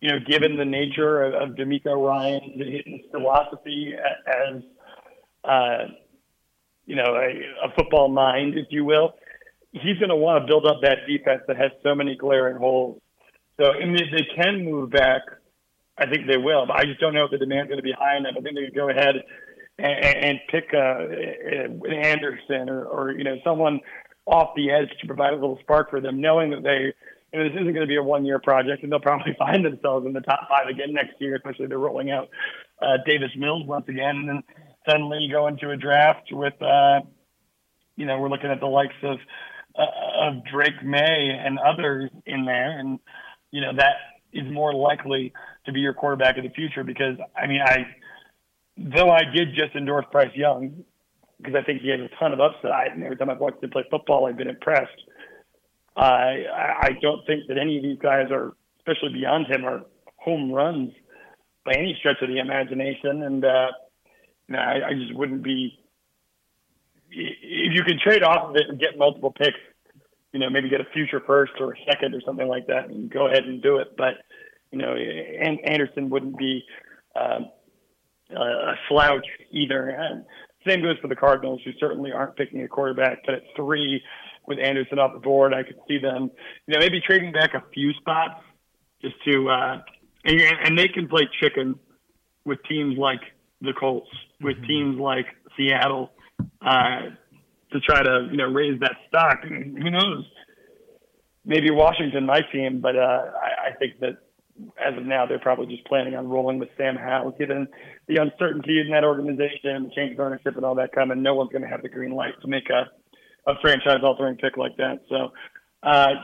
you 0.00 0.10
know, 0.10 0.18
given 0.26 0.56
the 0.56 0.64
nature 0.64 1.24
of, 1.24 1.34
of 1.34 1.56
DeMeco 1.56 2.06
Ryan, 2.06 2.40
his 2.56 3.00
philosophy 3.10 3.94
as 4.26 4.62
uh, 5.44 5.88
you 6.86 6.96
know, 6.96 7.16
a, 7.16 7.66
a 7.66 7.74
football 7.76 8.08
mind, 8.08 8.56
if 8.56 8.66
you 8.70 8.84
will, 8.84 9.14
he's 9.72 9.98
going 9.98 10.08
to 10.08 10.16
want 10.16 10.42
to 10.42 10.46
build 10.46 10.66
up 10.66 10.80
that 10.82 11.06
defense 11.06 11.42
that 11.48 11.56
has 11.56 11.72
so 11.82 11.94
many 11.94 12.16
glaring 12.16 12.56
holes. 12.56 13.00
So, 13.60 13.72
I 13.72 13.84
mean, 13.84 13.96
if 13.96 14.10
they 14.12 14.26
can 14.36 14.64
move 14.64 14.90
back, 14.90 15.22
I 15.98 16.06
think 16.06 16.26
they 16.26 16.36
will. 16.36 16.66
But 16.66 16.76
I 16.76 16.84
just 16.84 17.00
don't 17.00 17.14
know 17.14 17.24
if 17.24 17.30
the 17.30 17.38
demand's 17.38 17.68
going 17.68 17.78
to 17.78 17.82
be 17.82 17.92
high 17.92 18.16
enough. 18.16 18.34
I 18.38 18.40
think 18.40 18.54
they 18.54 18.66
could 18.66 18.74
go 18.74 18.90
ahead 18.90 19.16
and, 19.78 20.04
and 20.04 20.40
pick 20.50 20.70
uh, 20.74 21.88
an 21.88 21.92
Anderson 21.92 22.68
or, 22.68 22.84
or 22.84 23.12
you 23.12 23.24
know 23.24 23.36
someone 23.42 23.80
off 24.26 24.50
the 24.56 24.70
edge 24.70 24.90
to 25.00 25.06
provide 25.06 25.32
a 25.32 25.36
little 25.36 25.58
spark 25.60 25.90
for 25.90 26.00
them, 26.00 26.20
knowing 26.20 26.50
that 26.50 26.62
they 26.62 26.92
you 27.32 27.38
know, 27.38 27.48
this 27.48 27.60
isn't 27.60 27.72
going 27.72 27.86
to 27.86 27.86
be 27.86 27.96
a 27.96 28.02
one-year 28.02 28.38
project, 28.38 28.82
and 28.82 28.90
they'll 28.90 29.00
probably 29.00 29.34
find 29.38 29.64
themselves 29.64 30.06
in 30.06 30.12
the 30.12 30.20
top 30.20 30.48
five 30.48 30.68
again 30.68 30.92
next 30.92 31.20
year, 31.20 31.36
especially 31.36 31.66
they're 31.66 31.78
rolling 31.78 32.10
out 32.10 32.28
uh, 32.80 32.98
Davis 33.06 33.30
Mills 33.36 33.66
once 33.66 33.88
again, 33.88 34.16
and 34.16 34.28
then 34.28 34.42
suddenly 34.88 35.18
you 35.20 35.32
go 35.32 35.46
into 35.46 35.70
a 35.70 35.76
draft 35.76 36.28
with, 36.32 36.60
uh, 36.62 37.00
you 37.96 38.06
know, 38.06 38.18
we're 38.18 38.28
looking 38.28 38.50
at 38.50 38.60
the 38.60 38.66
likes 38.66 38.94
of 39.02 39.18
uh, 39.78 40.28
of 40.28 40.44
Drake 40.46 40.82
Maye 40.82 41.38
and 41.38 41.58
others 41.58 42.10
in 42.24 42.44
there, 42.44 42.78
and 42.78 42.98
you 43.50 43.60
know 43.60 43.72
that 43.76 43.96
is 44.32 44.50
more 44.50 44.74
likely 44.74 45.32
to 45.66 45.72
be 45.72 45.80
your 45.80 45.94
quarterback 45.94 46.38
of 46.38 46.44
the 46.44 46.50
future 46.50 46.84
because 46.84 47.18
I 47.36 47.46
mean 47.46 47.60
I, 47.62 47.86
though 48.76 49.10
I 49.10 49.24
did 49.24 49.54
just 49.54 49.74
endorse 49.74 50.06
Bryce 50.10 50.34
Young 50.34 50.84
because 51.38 51.54
I 51.54 51.62
think 51.62 51.82
he 51.82 51.88
has 51.90 52.00
a 52.00 52.08
ton 52.18 52.32
of 52.32 52.40
upside, 52.40 52.92
and 52.92 53.02
every 53.04 53.16
time 53.16 53.30
I've 53.30 53.38
watched 53.38 53.62
him 53.62 53.70
play 53.70 53.84
football, 53.90 54.26
I've 54.26 54.36
been 54.36 54.48
impressed. 54.48 55.02
I 55.96 56.44
I 56.80 56.90
don't 57.00 57.26
think 57.26 57.48
that 57.48 57.58
any 57.58 57.76
of 57.76 57.82
these 57.82 57.98
guys 57.98 58.30
are, 58.30 58.54
especially 58.78 59.12
beyond 59.12 59.46
him, 59.46 59.64
are 59.64 59.82
home 60.16 60.50
runs 60.50 60.92
by 61.64 61.72
any 61.72 61.96
stretch 61.98 62.16
of 62.22 62.28
the 62.28 62.38
imagination, 62.38 63.22
and 63.22 63.44
uh, 63.44 63.68
you 64.48 64.54
know, 64.54 64.58
I, 64.58 64.88
I 64.88 64.94
just 64.94 65.14
wouldn't 65.14 65.42
be. 65.42 65.78
If 67.10 67.72
you 67.72 67.84
can 67.84 67.98
trade 68.02 68.22
off 68.22 68.50
of 68.50 68.56
it 68.56 68.64
and 68.68 68.80
get 68.80 68.98
multiple 68.98 69.30
picks, 69.30 69.58
you 70.32 70.40
know, 70.40 70.50
maybe 70.50 70.68
get 70.68 70.80
a 70.80 70.86
future 70.92 71.22
first 71.24 71.52
or 71.60 71.72
a 71.72 71.76
second 71.90 72.14
or 72.14 72.20
something 72.20 72.48
like 72.48 72.66
that, 72.66 72.88
and 72.88 73.10
go 73.10 73.26
ahead 73.26 73.44
and 73.44 73.62
do 73.62 73.76
it. 73.76 73.96
But 73.96 74.14
you 74.70 74.78
know, 74.78 74.94
and 74.94 75.58
Anderson 75.64 76.10
wouldn't 76.10 76.36
be 76.36 76.64
um, 77.14 77.50
a 78.30 78.74
slouch 78.88 79.26
either. 79.50 79.88
And 79.88 80.24
same 80.66 80.82
goes 80.82 80.98
for 81.00 81.08
the 81.08 81.16
Cardinals, 81.16 81.60
who 81.64 81.72
certainly 81.78 82.12
aren't 82.12 82.36
picking 82.36 82.62
a 82.62 82.68
quarterback. 82.68 83.18
But 83.24 83.36
at 83.36 83.42
three, 83.54 84.02
with 84.46 84.58
Anderson 84.58 84.98
off 84.98 85.12
the 85.12 85.20
board, 85.20 85.52
I 85.54 85.62
could 85.62 85.78
see 85.88 85.98
them, 85.98 86.30
you 86.66 86.74
know, 86.74 86.78
maybe 86.80 87.00
trading 87.00 87.32
back 87.32 87.54
a 87.54 87.62
few 87.72 87.92
spots 87.94 88.40
just 89.02 89.14
to, 89.24 89.48
uh, 89.48 89.82
and, 90.24 90.40
and 90.40 90.78
they 90.78 90.88
can 90.88 91.08
play 91.08 91.28
chicken 91.40 91.78
with 92.44 92.58
teams 92.68 92.96
like 92.96 93.20
the 93.60 93.72
Colts, 93.72 94.08
with 94.40 94.56
mm-hmm. 94.56 94.66
teams 94.66 95.00
like 95.00 95.26
Seattle, 95.56 96.10
uh, 96.60 97.00
to 97.72 97.80
try 97.80 98.02
to, 98.02 98.28
you 98.30 98.36
know, 98.36 98.46
raise 98.46 98.78
that 98.80 98.96
stock. 99.08 99.38
And 99.42 99.76
who 99.76 99.90
knows? 99.90 100.24
Maybe 101.44 101.70
Washington 101.70 102.26
might 102.26 102.50
team, 102.52 102.80
but 102.80 102.96
uh, 102.96 103.00
I, 103.34 103.68
I 103.68 103.72
think 103.78 104.00
that 104.00 104.18
as 104.84 104.96
of 104.96 105.04
now, 105.04 105.26
they're 105.26 105.38
probably 105.38 105.66
just 105.66 105.86
planning 105.86 106.14
on 106.14 106.28
rolling 106.28 106.58
with 106.58 106.68
Sam 106.76 106.96
Howell, 106.96 107.32
given 107.32 107.68
the 108.08 108.16
uncertainty 108.16 108.80
in 108.80 108.90
that 108.90 109.04
organization, 109.04 109.84
the 109.84 109.90
change 109.94 110.12
of 110.12 110.20
ownership, 110.20 110.56
and 110.56 110.64
all 110.64 110.74
that 110.76 110.92
coming. 110.92 111.22
No 111.22 111.34
one's 111.34 111.50
going 111.50 111.62
to 111.62 111.68
have 111.68 111.82
the 111.82 111.88
green 111.88 112.12
light 112.12 112.34
to 112.42 112.48
make 112.48 112.70
a, 112.70 112.90
a 113.50 113.54
franchise-altering 113.60 114.36
pick 114.36 114.56
like 114.56 114.76
that. 114.76 115.00
So, 115.08 115.32
uh, 115.82 116.14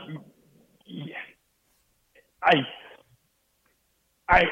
I, 2.41 2.55
I, 4.29 4.43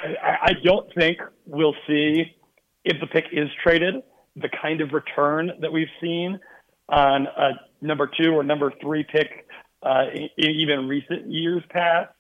I 0.44 0.54
don't 0.64 0.94
think 0.94 1.18
we'll 1.46 1.76
see 1.88 2.36
if 2.84 3.00
the 3.00 3.08
pick 3.08 3.26
is 3.32 3.50
traded 3.64 3.96
the 4.36 4.50
kind 4.62 4.82
of 4.82 4.94
return 4.94 5.52
that 5.60 5.72
we've 5.72 5.88
seen 6.00 6.40
on 6.88 7.28
a 7.28 7.52
number 7.82 8.10
two 8.20 8.32
or 8.32 8.44
number 8.44 8.72
three 8.82 9.04
pick 9.04 9.48
uh, 9.84 10.06
in, 10.14 10.30
in 10.38 10.50
even 10.52 10.88
recent 10.88 11.30
years 11.32 11.64
past. 11.70 12.14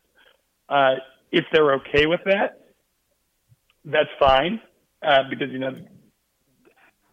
Uh, 0.67 0.95
if 1.31 1.45
they're 1.51 1.73
okay 1.75 2.05
with 2.05 2.21
that, 2.25 2.61
that's 3.85 4.09
fine 4.19 4.61
uh, 5.01 5.23
because 5.29 5.49
you 5.51 5.59
know 5.59 5.73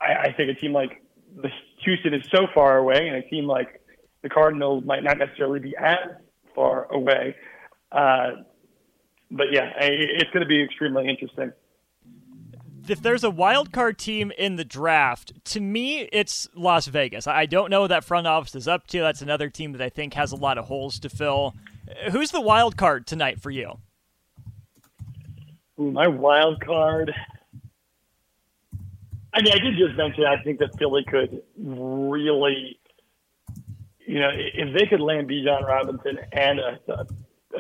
I, 0.01 0.29
I 0.29 0.33
think 0.33 0.51
a 0.51 0.55
team 0.55 0.73
like 0.73 1.03
the 1.37 1.51
Houston 1.85 2.15
is 2.15 2.23
so 2.31 2.47
far 2.55 2.79
away, 2.79 3.09
and 3.09 3.17
a 3.17 3.23
team 3.23 3.47
like 3.47 3.81
the 4.23 4.29
Cardinals 4.29 4.85
might 4.85 5.03
not 5.03 5.19
necessarily 5.19 5.61
be 5.61 5.77
as 5.77 5.99
far 6.55 6.87
away. 6.93 7.37
Uh, 7.93 8.31
but 9.31 9.47
yeah, 9.53 9.73
it's 9.81 10.31
going 10.31 10.43
to 10.43 10.49
be 10.49 10.63
extremely 10.63 11.09
interesting. 11.09 11.53
If 12.89 13.03
there's 13.03 13.23
a 13.23 13.31
wild 13.31 13.71
card 13.71 13.99
team 13.99 14.33
in 14.39 14.57
the 14.57 14.65
draft, 14.65 15.33
to 15.47 15.61
me, 15.61 16.09
it's 16.11 16.49
Las 16.55 16.87
Vegas. 16.87 17.27
I 17.27 17.45
don't 17.45 17.69
know 17.71 17.83
what 17.83 17.89
that 17.89 18.03
front 18.03 18.27
office 18.27 18.55
is 18.55 18.67
up 18.67 18.87
to. 18.89 19.01
That's 19.01 19.21
another 19.21 19.51
team 19.51 19.73
that 19.73 19.83
I 19.83 19.91
think 19.91 20.15
has 20.15 20.33
a 20.33 20.37
lot 20.37 20.57
of 20.57 20.65
holes 20.65 20.99
to 21.01 21.11
fill. 21.11 21.55
Who's 22.13 22.31
the 22.31 22.41
wild 22.41 22.79
card 22.79 23.07
tonight 23.07 23.41
for 23.41 23.51
you? 23.51 23.79
My 25.79 26.09
wild 26.09 26.61
card. 26.61 27.15
I 29.33 29.43
mean, 29.43 29.53
I 29.53 29.59
did 29.59 29.77
just 29.79 29.97
mention 29.97 30.25
I 30.25 30.43
think 30.43 30.59
that 30.59 30.77
Philly 30.77 31.05
could 31.05 31.43
really, 31.57 32.81
you 34.05 34.19
know, 34.19 34.31
if 34.35 34.77
they 34.77 34.87
could 34.87 35.01
land 35.01 35.29
Bijan 35.29 35.65
Robinson 35.65 36.19
and 36.33 36.59
a, 36.59 36.81
a, 36.89 37.07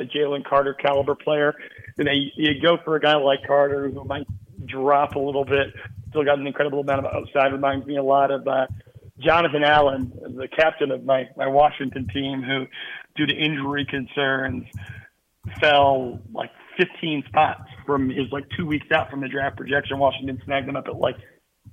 a 0.00 0.04
Jalen 0.04 0.44
Carter 0.44 0.75
caliber 0.75 1.14
player, 1.14 1.54
then 1.96 2.06
they, 2.06 2.32
you 2.34 2.60
go 2.60 2.78
for 2.84 2.96
a 2.96 3.00
guy 3.00 3.14
like 3.14 3.46
Carter 3.46 3.88
who 3.88 4.02
might 4.04 4.26
drop 4.66 5.14
a 5.14 5.20
little 5.20 5.44
bit. 5.44 5.68
Still 6.10 6.25
got 6.25 6.40
an 6.40 6.46
incredible 6.46 6.80
amount 6.80 7.06
of 7.06 7.14
upside. 7.14 7.52
Reminds 7.52 7.87
me 7.87 7.98
a 7.98 8.02
lot 8.02 8.32
of 8.32 8.48
uh, 8.48 8.66
Jonathan 9.20 9.62
Allen, 9.62 10.12
the 10.37 10.48
captain 10.48 10.90
of 10.90 11.04
my 11.04 11.28
my 11.37 11.46
Washington 11.46 12.08
team, 12.12 12.42
who, 12.42 12.66
due 13.14 13.26
to 13.26 13.34
injury 13.34 13.84
concerns, 13.84 14.64
fell 15.60 16.20
like 16.32 16.50
15 16.78 17.25
spots 17.28 17.68
from 17.85 18.08
his 18.08 18.30
like 18.32 18.44
two 18.56 18.64
weeks 18.64 18.87
out 18.92 19.11
from 19.11 19.20
the 19.20 19.28
draft 19.28 19.56
projection. 19.56 19.99
Washington 19.99 20.40
snagged 20.44 20.68
him 20.68 20.76
up 20.76 20.87
at 20.87 20.97
like 20.97 21.16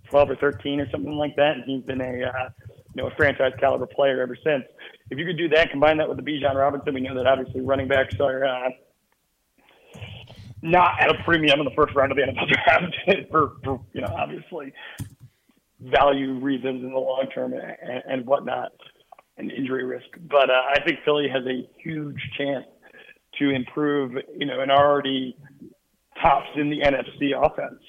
12 0.09 0.31
or 0.31 0.35
13 0.35 0.81
or 0.81 0.89
something 0.89 1.13
like 1.13 1.35
that, 1.35 1.55
and 1.55 1.63
he's 1.65 1.83
been 1.83 2.01
a 2.01 2.23
uh, 2.23 2.49
you 2.93 3.01
know 3.01 3.07
a 3.07 3.15
franchise 3.15 3.53
caliber 3.59 3.85
player 3.85 4.21
ever 4.21 4.35
since. 4.43 4.63
If 5.09 5.19
you 5.19 5.25
could 5.25 5.37
do 5.37 5.47
that, 5.49 5.69
combine 5.71 5.97
that 5.97 6.09
with 6.09 6.17
the 6.17 6.23
Bijan 6.23 6.55
Robinson, 6.55 6.93
we 6.93 7.01
know 7.01 7.15
that 7.15 7.27
obviously 7.27 7.61
running 7.61 7.87
backs 7.87 8.15
are 8.19 8.43
uh, 8.43 8.69
not 10.61 10.99
at 10.99 11.09
a 11.09 11.23
premium 11.23 11.59
in 11.59 11.65
the 11.65 11.75
first 11.75 11.95
round 11.95 12.11
of 12.11 12.17
the 12.17 12.23
NFL 12.23 12.49
draft 12.49 12.95
for, 13.31 13.53
for 13.63 13.81
you 13.93 14.01
know 14.01 14.13
obviously 14.17 14.73
value 15.79 16.33
reasons 16.39 16.83
in 16.83 16.91
the 16.91 16.99
long 16.99 17.27
term 17.33 17.53
and, 17.53 18.03
and 18.07 18.25
whatnot 18.25 18.71
and 19.37 19.51
injury 19.51 19.83
risk. 19.83 20.07
But 20.29 20.49
uh, 20.49 20.61
I 20.71 20.79
think 20.85 20.99
Philly 21.03 21.27
has 21.27 21.45
a 21.45 21.67
huge 21.77 22.19
chance 22.37 22.65
to 23.39 23.49
improve, 23.49 24.13
you 24.37 24.45
know, 24.45 24.61
an 24.61 24.69
already 24.69 25.37
tops 26.21 26.49
in 26.55 26.69
the 26.69 26.79
NFC 26.81 27.33
offense 27.35 27.81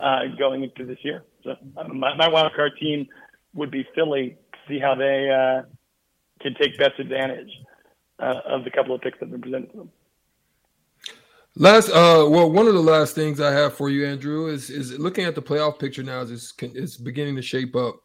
uh, 0.00 0.20
going 0.38 0.62
into 0.64 0.84
this 0.84 0.98
year. 1.02 1.24
So 1.44 1.54
um, 1.76 1.98
my, 1.98 2.14
my 2.16 2.28
wild 2.28 2.52
card 2.54 2.72
team 2.80 3.06
would 3.54 3.70
be 3.70 3.86
Philly. 3.94 4.36
To 4.52 4.58
see 4.68 4.78
how 4.78 4.94
they 4.94 5.28
uh, 5.30 5.62
can 6.40 6.54
take 6.54 6.78
best 6.78 6.98
advantage 6.98 7.50
uh, 8.18 8.40
of 8.46 8.64
the 8.64 8.70
couple 8.70 8.94
of 8.94 9.00
picks 9.00 9.18
that 9.18 9.26
have 9.26 9.32
been 9.32 9.42
presented 9.42 9.70
to 9.72 9.76
them. 9.78 9.90
Last, 11.54 11.90
uh, 11.90 12.26
well, 12.30 12.50
one 12.50 12.66
of 12.66 12.72
the 12.72 12.80
last 12.80 13.14
things 13.14 13.38
I 13.38 13.52
have 13.52 13.74
for 13.74 13.90
you, 13.90 14.06
Andrew, 14.06 14.46
is 14.46 14.70
is 14.70 14.98
looking 14.98 15.24
at 15.26 15.34
the 15.34 15.42
playoff 15.42 15.78
picture 15.78 16.02
now. 16.02 16.22
Is 16.22 16.54
it's 16.60 16.96
beginning 16.96 17.36
to 17.36 17.42
shape 17.42 17.76
up. 17.76 17.96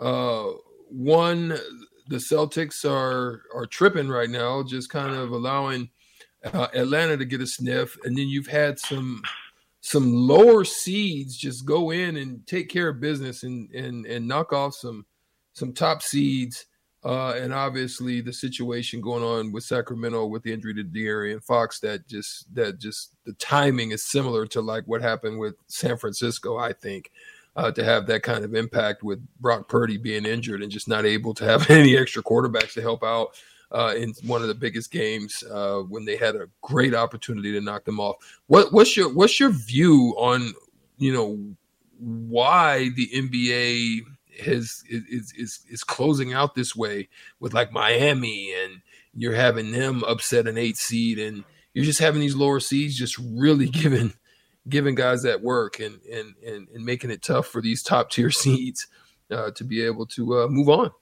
Uh, 0.00 0.52
one, 0.88 1.48
the 2.08 2.16
Celtics 2.16 2.90
are 2.90 3.42
are 3.54 3.66
tripping 3.66 4.08
right 4.08 4.30
now, 4.30 4.62
just 4.62 4.88
kind 4.88 5.14
of 5.14 5.32
allowing 5.32 5.90
uh, 6.52 6.68
Atlanta 6.74 7.16
to 7.16 7.24
get 7.24 7.40
a 7.40 7.46
sniff, 7.46 7.96
and 8.04 8.16
then 8.16 8.28
you've 8.28 8.46
had 8.46 8.78
some 8.78 9.22
some 9.80 10.14
lower 10.14 10.64
seeds 10.64 11.36
just 11.36 11.66
go 11.66 11.90
in 11.90 12.16
and 12.16 12.46
take 12.46 12.70
care 12.70 12.88
of 12.88 13.00
business 13.00 13.42
and 13.42 13.70
and 13.72 14.06
and 14.06 14.26
knock 14.26 14.52
off 14.52 14.74
some 14.74 15.04
some 15.52 15.72
top 15.72 16.02
seeds. 16.02 16.66
Uh, 17.04 17.34
and 17.36 17.52
obviously 17.52 18.22
the 18.22 18.32
situation 18.32 18.98
going 19.02 19.22
on 19.22 19.52
with 19.52 19.62
Sacramento 19.62 20.24
with 20.24 20.42
the 20.42 20.50
injury 20.50 20.72
to 20.72 20.82
De'Aaron 20.82 21.44
Fox 21.44 21.78
that 21.80 22.08
just 22.08 22.52
that 22.54 22.78
just 22.78 23.12
the 23.26 23.34
timing 23.34 23.90
is 23.90 24.10
similar 24.10 24.46
to 24.46 24.62
like 24.62 24.84
what 24.86 25.02
happened 25.02 25.38
with 25.38 25.54
San 25.66 25.98
Francisco, 25.98 26.56
I 26.56 26.72
think. 26.72 27.10
Uh, 27.56 27.70
to 27.70 27.84
have 27.84 28.08
that 28.08 28.24
kind 28.24 28.44
of 28.44 28.52
impact 28.56 29.04
with 29.04 29.24
Brock 29.38 29.68
Purdy 29.68 29.96
being 29.96 30.24
injured 30.24 30.60
and 30.60 30.72
just 30.72 30.88
not 30.88 31.06
able 31.06 31.32
to 31.34 31.44
have 31.44 31.70
any 31.70 31.96
extra 31.96 32.20
quarterbacks 32.20 32.72
to 32.72 32.80
help 32.80 33.04
out 33.04 33.36
uh, 33.74 33.92
in 33.96 34.14
one 34.24 34.40
of 34.40 34.48
the 34.48 34.54
biggest 34.54 34.92
games 34.92 35.42
uh, 35.50 35.80
when 35.80 36.04
they 36.04 36.16
had 36.16 36.36
a 36.36 36.48
great 36.62 36.94
opportunity 36.94 37.52
to 37.52 37.60
knock 37.60 37.84
them 37.84 37.98
off. 37.98 38.16
What, 38.46 38.72
what's 38.72 38.96
your 38.96 39.12
what's 39.12 39.40
your 39.40 39.50
view 39.50 40.14
on 40.16 40.54
you 40.96 41.12
know 41.12 41.56
why 41.98 42.90
the 42.90 43.08
NBA 43.08 44.00
has 44.44 44.82
is 44.88 45.32
is 45.36 45.64
is 45.68 45.84
closing 45.84 46.32
out 46.32 46.54
this 46.54 46.74
way 46.74 47.08
with 47.40 47.52
like 47.52 47.72
Miami 47.72 48.54
and 48.54 48.80
you're 49.12 49.34
having 49.34 49.72
them 49.72 50.04
upset 50.04 50.46
an 50.46 50.56
eight 50.58 50.76
seed 50.76 51.18
and 51.18 51.44
you're 51.72 51.84
just 51.84 52.00
having 52.00 52.20
these 52.20 52.36
lower 52.36 52.60
seeds 52.60 52.96
just 52.96 53.18
really 53.18 53.68
giving 53.70 54.14
giving 54.68 54.94
guys 54.94 55.22
that 55.22 55.42
work 55.42 55.80
and 55.80 56.00
and 56.12 56.34
and, 56.46 56.68
and 56.68 56.84
making 56.84 57.10
it 57.10 57.22
tough 57.22 57.48
for 57.48 57.60
these 57.60 57.82
top 57.82 58.10
tier 58.10 58.30
seeds 58.30 58.86
uh, 59.30 59.50
to 59.52 59.64
be 59.64 59.84
able 59.84 60.06
to 60.06 60.42
uh, 60.42 60.48
move 60.48 60.68
on? 60.68 60.92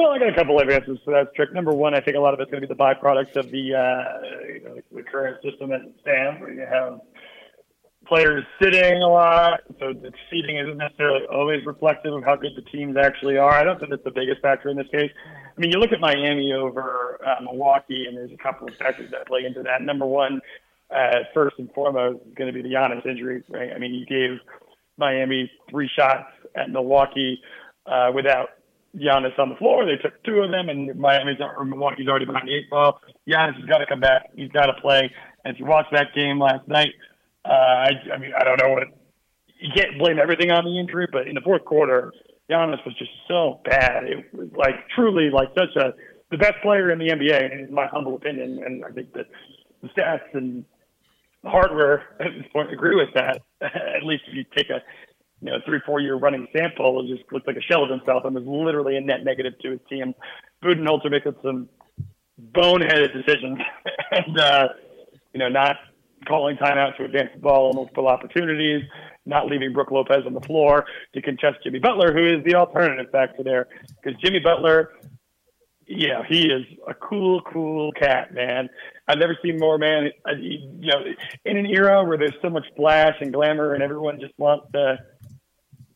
Well, 0.00 0.12
I 0.12 0.18
got 0.18 0.30
a 0.30 0.34
couple 0.34 0.58
of 0.58 0.66
answers 0.70 0.98
to 1.04 1.10
that 1.10 1.34
trick. 1.34 1.52
Number 1.52 1.72
one, 1.72 1.94
I 1.94 2.00
think 2.00 2.16
a 2.16 2.20
lot 2.20 2.32
of 2.32 2.40
it's 2.40 2.50
going 2.50 2.62
to 2.62 2.66
be 2.66 2.72
the 2.72 2.78
byproduct 2.78 3.36
of 3.36 3.50
the 3.50 3.74
uh, 3.74 4.26
you 4.48 4.64
know, 4.64 4.80
the 4.90 5.02
current 5.02 5.42
system 5.42 5.72
as 5.72 5.82
it 5.82 5.94
stands, 6.00 6.40
where 6.40 6.50
you 6.50 6.64
have 6.64 7.00
players 8.06 8.42
sitting 8.62 9.02
a 9.02 9.06
lot, 9.06 9.60
so 9.78 9.92
the 9.92 10.10
seating 10.30 10.56
isn't 10.56 10.78
necessarily 10.78 11.26
always 11.30 11.66
reflective 11.66 12.14
of 12.14 12.24
how 12.24 12.34
good 12.34 12.52
the 12.56 12.62
teams 12.70 12.96
actually 12.96 13.36
are. 13.36 13.52
I 13.52 13.62
don't 13.62 13.78
think 13.78 13.90
that's 13.90 14.02
the 14.02 14.10
biggest 14.10 14.40
factor 14.40 14.70
in 14.70 14.78
this 14.78 14.88
case. 14.90 15.10
I 15.54 15.60
mean, 15.60 15.70
you 15.70 15.78
look 15.78 15.92
at 15.92 16.00
Miami 16.00 16.50
over 16.54 17.18
uh, 17.22 17.42
Milwaukee, 17.42 18.06
and 18.08 18.16
there's 18.16 18.32
a 18.32 18.42
couple 18.42 18.68
of 18.68 18.74
factors 18.76 19.10
that 19.10 19.26
play 19.26 19.44
into 19.44 19.62
that. 19.64 19.82
Number 19.82 20.06
one, 20.06 20.40
uh, 20.90 21.24
first 21.34 21.56
and 21.58 21.70
foremost, 21.72 22.20
is 22.26 22.34
going 22.36 22.50
to 22.50 22.54
be 22.54 22.66
the 22.66 22.74
Giannis 22.74 23.04
injury, 23.04 23.42
right? 23.50 23.70
I 23.76 23.78
mean, 23.78 23.92
he 23.92 24.06
gave 24.06 24.38
Miami 24.96 25.50
three 25.68 25.90
shots 25.94 26.24
at 26.54 26.70
Milwaukee 26.70 27.42
uh, 27.84 28.12
without 28.14 28.48
Giannis 28.96 29.38
on 29.38 29.50
the 29.50 29.56
floor. 29.56 29.86
They 29.86 29.96
took 30.02 30.22
two 30.24 30.40
of 30.40 30.50
them, 30.50 30.68
and 30.68 30.98
Miami's 30.98 31.38
or 31.40 31.64
Milwaukee's 31.64 32.08
already 32.08 32.26
behind 32.26 32.48
the 32.48 32.54
eight 32.54 32.70
ball. 32.70 33.00
Giannis 33.28 33.56
has 33.56 33.64
got 33.66 33.78
to 33.78 33.86
come 33.86 34.00
back. 34.00 34.30
He's 34.34 34.50
got 34.50 34.66
to 34.66 34.74
play. 34.80 35.10
And 35.44 35.54
if 35.54 35.60
you 35.60 35.66
watch 35.66 35.86
that 35.92 36.08
game 36.14 36.38
last 36.38 36.66
night, 36.66 36.92
uh, 37.44 37.52
I, 37.52 37.90
I 38.14 38.18
mean, 38.18 38.32
I 38.38 38.44
don't 38.44 38.60
know 38.60 38.70
what 38.70 38.88
you 39.60 39.70
can't 39.74 39.98
blame 39.98 40.18
everything 40.18 40.50
on 40.50 40.64
the 40.64 40.78
injury, 40.78 41.06
but 41.10 41.28
in 41.28 41.34
the 41.34 41.40
fourth 41.40 41.64
quarter, 41.64 42.12
Giannis 42.50 42.84
was 42.84 42.96
just 42.98 43.10
so 43.28 43.60
bad. 43.64 44.04
It 44.04 44.34
was 44.34 44.48
like 44.56 44.88
truly 44.94 45.30
like 45.30 45.48
such 45.56 45.76
a 45.76 45.94
the 46.30 46.38
best 46.38 46.54
player 46.62 46.90
in 46.90 46.98
the 46.98 47.08
NBA, 47.08 47.68
in 47.68 47.74
my 47.74 47.86
humble 47.86 48.14
opinion. 48.16 48.62
And 48.64 48.84
I 48.84 48.90
think 48.90 49.12
that 49.14 49.26
the 49.82 49.88
stats 49.88 50.32
and 50.32 50.64
the 51.42 51.50
hardware 51.50 52.04
at 52.20 52.32
this 52.36 52.46
point 52.52 52.72
agree 52.72 52.96
with 52.96 53.12
that. 53.14 53.42
at 53.60 54.04
least 54.04 54.24
if 54.28 54.34
you 54.34 54.44
take 54.56 54.70
a 54.70 54.82
you 55.40 55.50
know 55.50 55.58
three 55.66 55.80
four 55.86 56.00
year 56.00 56.16
running 56.16 56.46
sample, 56.56 57.04
it 57.04 57.14
just 57.14 57.30
looks 57.32 57.46
like 57.46 57.56
a 57.56 57.62
shell 57.62 57.84
of 57.84 57.90
himself 57.90 58.24
and 58.24 58.34
was 58.34 58.44
literally 58.44 58.96
a 58.96 59.00
net 59.00 59.24
negative 59.24 59.58
to 59.60 59.70
his 59.72 59.80
team. 59.88 60.14
Budenholzer 60.62 61.10
making 61.10 61.34
some 61.42 61.68
boneheaded 62.52 63.12
decisions 63.12 63.58
and 64.12 64.38
uh, 64.38 64.68
you 65.32 65.40
know 65.40 65.48
not 65.48 65.76
calling 66.26 66.56
timeout 66.56 66.96
to 66.96 67.04
advance 67.04 67.30
the 67.34 67.40
ball 67.40 67.68
on 67.68 67.76
multiple 67.76 68.08
opportunities, 68.08 68.82
not 69.26 69.46
leaving 69.46 69.72
Brook 69.72 69.90
Lopez 69.90 70.24
on 70.26 70.34
the 70.34 70.40
floor 70.40 70.84
to 71.14 71.22
contest 71.22 71.58
Jimmy 71.64 71.78
Butler, 71.78 72.12
who 72.12 72.38
is 72.38 72.44
the 72.44 72.54
alternative 72.54 73.10
factor 73.10 73.42
there. 73.42 73.68
Because 74.02 74.20
Jimmy 74.20 74.40
Butler, 74.40 74.90
yeah, 75.86 76.22
he 76.28 76.42
is 76.42 76.64
a 76.86 76.94
cool, 76.94 77.40
cool 77.42 77.92
cat, 77.92 78.34
man. 78.34 78.68
I've 79.08 79.18
never 79.18 79.36
seen 79.42 79.58
more, 79.58 79.78
man. 79.78 80.10
You 80.38 80.60
know, 80.80 81.04
in 81.44 81.56
an 81.56 81.66
era 81.66 82.04
where 82.04 82.18
there's 82.18 82.36
so 82.42 82.50
much 82.50 82.66
flash 82.76 83.14
and 83.20 83.32
glamour 83.32 83.74
and 83.74 83.82
everyone 83.82 84.20
just 84.20 84.34
wants 84.38 84.66
to, 84.72 84.98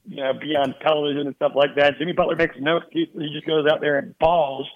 you 0.06 0.16
know, 0.16 0.32
be 0.34 0.56
on 0.56 0.75
television 0.82 1.26
and 1.26 1.37
stuff 1.37 1.52
like 1.54 1.75
that, 1.76 1.99
Jimmy 1.99 2.12
Butler 2.12 2.37
makes 2.37 2.56
no 2.58 2.78
excuses. 2.78 3.14
He 3.14 3.32
just 3.32 3.46
goes 3.46 3.66
out 3.70 3.80
there 3.80 3.99
and 3.99 4.18
balls. 4.18 4.66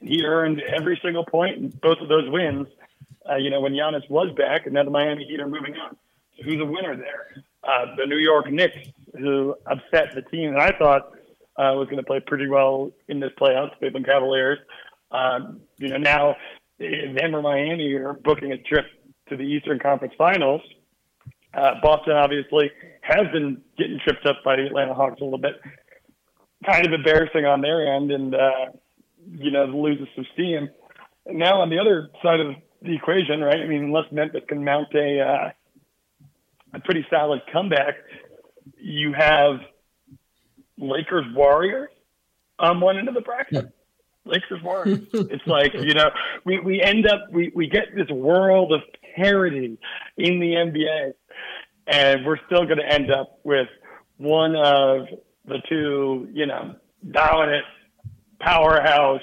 He 0.00 0.24
earned 0.24 0.60
every 0.60 0.98
single 1.02 1.24
point 1.24 1.56
in 1.58 1.68
both 1.68 1.98
of 2.00 2.08
those 2.08 2.28
wins 2.30 2.66
uh, 3.28 3.36
you 3.36 3.50
know, 3.50 3.60
when 3.60 3.72
Giannis 3.72 4.08
was 4.08 4.32
back, 4.36 4.66
and 4.66 4.74
now 4.74 4.84
the 4.84 4.90
Miami 4.90 5.24
Heat 5.24 5.40
are 5.40 5.48
moving 5.48 5.74
on. 5.76 5.96
So 6.36 6.44
who's 6.44 6.60
a 6.60 6.64
winner 6.64 6.96
there? 6.96 7.44
Uh, 7.62 7.94
the 7.96 8.06
New 8.06 8.16
York 8.16 8.50
Knicks, 8.50 8.88
who 9.18 9.54
upset 9.66 10.14
the 10.14 10.22
team 10.22 10.54
that 10.54 10.60
I 10.60 10.78
thought 10.78 11.12
uh, 11.56 11.76
was 11.76 11.86
going 11.86 11.98
to 11.98 12.02
play 12.02 12.20
pretty 12.20 12.48
well 12.48 12.90
in 13.08 13.20
this 13.20 13.32
playoffs, 13.38 13.78
Cleveland 13.78 14.06
Cavaliers. 14.06 14.58
Um, 15.10 15.60
you 15.76 15.88
know, 15.88 15.98
now 15.98 16.36
them 16.78 17.36
or 17.36 17.42
Miami 17.42 17.92
are 17.94 18.14
booking 18.14 18.52
a 18.52 18.58
trip 18.58 18.86
to 19.28 19.36
the 19.36 19.42
Eastern 19.42 19.78
Conference 19.78 20.14
Finals. 20.16 20.62
Uh, 21.52 21.74
Boston 21.82 22.14
obviously 22.14 22.70
has 23.02 23.26
been 23.32 23.60
getting 23.76 23.98
tripped 24.04 24.26
up 24.26 24.36
by 24.44 24.56
the 24.56 24.66
Atlanta 24.66 24.94
Hawks 24.94 25.20
a 25.20 25.24
little 25.24 25.38
bit. 25.38 25.60
Kind 26.64 26.86
of 26.86 26.92
embarrassing 26.92 27.44
on 27.44 27.60
their 27.60 27.94
end, 27.94 28.12
and 28.12 28.34
uh, 28.34 28.66
you 29.30 29.50
know 29.50 29.64
loses 29.64 30.06
some 30.14 30.26
steam. 30.34 30.68
Now 31.26 31.60
on 31.60 31.70
the 31.70 31.78
other 31.78 32.10
side 32.22 32.40
of 32.40 32.54
the 32.82 32.94
equation, 32.94 33.40
right? 33.40 33.60
I 33.60 33.66
mean, 33.66 33.84
unless 33.84 34.10
Memphis 34.12 34.42
can 34.48 34.64
mount 34.64 34.94
a 34.94 35.20
uh, 35.20 35.50
a 36.74 36.80
pretty 36.80 37.04
solid 37.10 37.40
comeback, 37.52 37.94
you 38.78 39.12
have 39.16 39.60
Lakers 40.78 41.26
Warriors 41.34 41.90
on 42.58 42.80
one 42.80 42.98
end 42.98 43.08
of 43.08 43.14
the 43.14 43.22
bracket. 43.22 43.72
Lakers 44.24 44.62
Warriors. 44.62 45.00
it's 45.12 45.46
like 45.46 45.72
you 45.74 45.94
know, 45.94 46.10
we 46.44 46.60
we 46.60 46.82
end 46.82 47.06
up 47.06 47.26
we 47.32 47.52
we 47.54 47.68
get 47.68 47.94
this 47.94 48.08
world 48.08 48.72
of 48.72 48.80
parity 49.16 49.78
in 50.16 50.40
the 50.40 50.54
NBA, 50.54 51.12
and 51.86 52.26
we're 52.26 52.38
still 52.46 52.64
going 52.64 52.78
to 52.78 52.88
end 52.88 53.10
up 53.10 53.40
with 53.44 53.68
one 54.18 54.54
of 54.54 55.06
the 55.46 55.58
two, 55.68 56.28
you 56.32 56.46
know, 56.46 56.76
dominant 57.10 57.64
powerhouse 58.40 59.22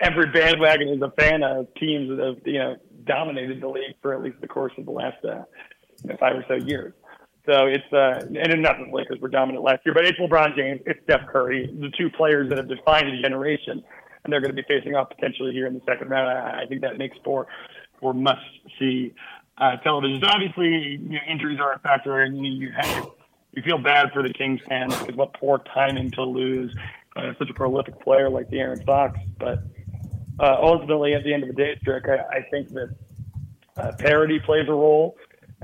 every 0.00 0.26
bandwagon 0.30 0.88
is 0.88 1.02
a 1.02 1.10
fan 1.18 1.42
of 1.42 1.66
teams 1.74 2.08
that 2.08 2.24
have 2.24 2.36
you 2.44 2.58
know 2.58 2.76
dominated 3.04 3.60
the 3.60 3.68
league 3.68 3.94
for 4.02 4.14
at 4.14 4.22
least 4.22 4.40
the 4.40 4.48
course 4.48 4.72
of 4.78 4.84
the 4.84 4.90
last 4.90 5.16
uh, 5.24 5.42
you 6.02 6.10
know, 6.10 6.16
five 6.18 6.36
or 6.36 6.44
so 6.48 6.54
years. 6.66 6.92
So 7.46 7.66
it's 7.66 7.92
uh, 7.92 8.26
and 8.36 8.62
not 8.62 8.76
the 8.78 8.90
Lakers 8.90 9.20
were 9.20 9.28
dominant 9.28 9.62
last 9.62 9.84
year, 9.84 9.94
but 9.94 10.06
it's 10.06 10.18
LeBron 10.18 10.56
James, 10.56 10.80
it's 10.86 11.00
Steph 11.04 11.26
Curry, 11.28 11.66
the 11.66 11.90
two 11.96 12.08
players 12.10 12.48
that 12.48 12.56
have 12.56 12.68
defined 12.68 13.08
a 13.08 13.20
generation, 13.20 13.82
and 14.24 14.32
they're 14.32 14.40
going 14.40 14.54
to 14.54 14.62
be 14.62 14.66
facing 14.66 14.94
off 14.94 15.10
potentially 15.10 15.52
here 15.52 15.66
in 15.66 15.74
the 15.74 15.82
second 15.86 16.08
round. 16.08 16.28
I, 16.28 16.62
I 16.62 16.66
think 16.66 16.80
that 16.80 16.96
makes 16.96 17.16
for 17.22 17.46
for 18.00 18.14
must 18.14 18.40
see 18.78 19.12
uh, 19.58 19.76
television. 19.78 20.20
So 20.22 20.28
obviously, 20.28 20.98
you 21.02 21.08
know, 21.10 21.18
injuries 21.28 21.60
are 21.60 21.74
a 21.74 21.78
factor, 21.80 22.20
and 22.20 22.46
you, 22.46 22.72
have 22.76 23.10
you 23.52 23.62
feel 23.62 23.78
bad 23.78 24.10
for 24.12 24.22
the 24.22 24.32
Kings 24.32 24.60
fans 24.66 24.96
because 24.96 25.14
what 25.14 25.34
poor 25.34 25.62
timing 25.72 26.10
to 26.12 26.22
lose 26.22 26.74
uh, 27.16 27.34
such 27.38 27.50
a 27.50 27.54
prolific 27.54 28.00
player 28.00 28.30
like 28.30 28.50
De'Aaron 28.50 28.84
Fox, 28.86 29.18
but 29.38 29.58
uh, 30.40 30.56
ultimately, 30.60 31.14
at 31.14 31.22
the 31.22 31.32
end 31.32 31.44
of 31.44 31.48
the 31.50 31.54
day, 31.54 31.76
Strick, 31.80 32.04
I, 32.08 32.38
I 32.38 32.42
think 32.50 32.70
that 32.70 32.94
uh, 33.76 33.92
parity 33.98 34.40
plays 34.40 34.66
a 34.68 34.72
role. 34.72 35.16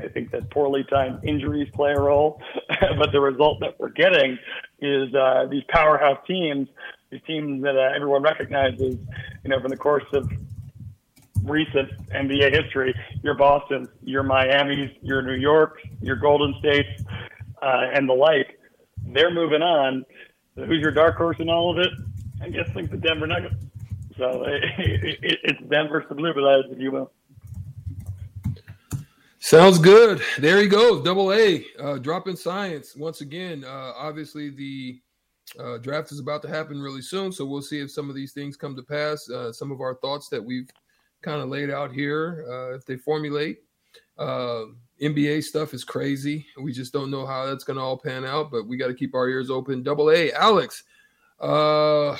I 0.05 0.09
think 0.09 0.31
that 0.33 0.51
poorly 0.51 0.85
timed 0.85 1.25
injuries 1.25 1.69
play 1.75 1.93
a 1.93 2.01
role, 2.01 2.41
but 2.99 3.13
the 3.13 3.21
result 3.21 3.61
that 3.61 3.79
we're 3.79 3.91
getting 3.91 4.39
is 4.81 5.15
uh, 5.15 5.47
these 5.51 5.65
powerhouse 5.69 6.19
teams, 6.27 6.69
these 7.11 7.21
teams 7.27 7.63
that 7.63 7.77
uh, 7.77 7.95
everyone 7.95 8.23
recognizes, 8.23 8.97
you 9.45 9.51
know, 9.51 9.61
from 9.61 9.71
the 9.71 9.77
course 9.77 10.05
of 10.13 10.31
recent 11.43 11.91
NBA 12.11 12.53
history. 12.53 12.95
Your 13.23 13.35
Boston, 13.35 13.89
your 14.03 14.23
Miami's, 14.23 14.91
your 15.03 15.23
New 15.23 15.35
York, 15.35 15.81
your 16.01 16.17
Golden 16.17 16.55
States, 16.59 16.89
uh, 17.63 17.91
and 17.95 18.09
the 18.09 18.15
like. 18.15 18.59
They're 19.07 19.33
moving 19.33 19.63
on. 19.63 20.05
So 20.57 20.65
who's 20.65 20.81
your 20.81 20.93
dark 20.93 21.17
horse 21.17 21.37
in 21.39 21.49
all 21.49 21.71
of 21.71 21.79
it? 21.79 21.93
I 22.43 22.49
guess 22.49 22.69
think 22.73 22.91
the 22.91 22.97
Denver 22.97 23.27
Nuggets. 23.27 23.55
So 24.19 24.45
it, 24.47 25.19
it, 25.23 25.39
it's 25.43 25.69
them 25.69 25.89
versus 25.89 26.09
the 26.09 26.15
Blue 26.15 26.35
Bloods, 26.35 26.69
if 26.71 26.79
you 26.79 26.93
will. 26.93 27.13
Sounds 29.51 29.81
good. 29.81 30.23
There 30.39 30.63
he 30.63 30.69
goes. 30.69 31.03
Double 31.03 31.33
A, 31.33 31.67
uh, 31.81 31.99
dropping 31.99 32.37
science 32.37 32.95
once 32.95 33.21
again. 33.21 33.65
Uh, 33.65 33.93
obviously, 33.97 34.49
the 34.49 35.01
uh, 35.59 35.79
draft 35.79 36.13
is 36.13 36.21
about 36.21 36.41
to 36.43 36.49
happen 36.49 36.81
really 36.81 37.03
soon, 37.03 37.33
so 37.33 37.45
we'll 37.45 37.61
see 37.61 37.81
if 37.81 37.91
some 37.91 38.09
of 38.09 38.15
these 38.15 38.31
things 38.31 38.57
come 38.57 38.77
to 38.77 38.83
pass. 38.85 39.29
Uh, 39.29 39.53
some 39.53 39.73
of 39.73 39.81
our 39.81 39.97
thoughts 39.97 40.29
that 40.29 40.41
we've 40.41 40.71
kind 41.21 41.43
of 41.43 41.49
laid 41.49 41.69
out 41.69 41.91
here, 41.91 42.47
uh, 42.49 42.77
if 42.77 42.87
they 42.87 42.97
formulate. 42.97 43.65
Uh, 44.17 44.67
NBA 45.03 45.43
stuff 45.43 45.75
is 45.75 45.83
crazy. 45.83 46.47
We 46.57 46.73
just 46.73 46.93
don't 46.93 47.11
know 47.11 47.27
how 47.27 47.47
that's 47.47 47.65
going 47.65 47.77
to 47.77 47.83
all 47.83 47.99
pan 47.99 48.25
out, 48.25 48.53
but 48.53 48.69
we 48.69 48.77
got 48.77 48.87
to 48.87 48.95
keep 48.95 49.17
our 49.17 49.29
ears 49.29 49.51
open. 49.51 49.83
Double 49.83 50.13
A, 50.13 50.31
Alix. 50.31 50.85
Uh, 51.41 52.15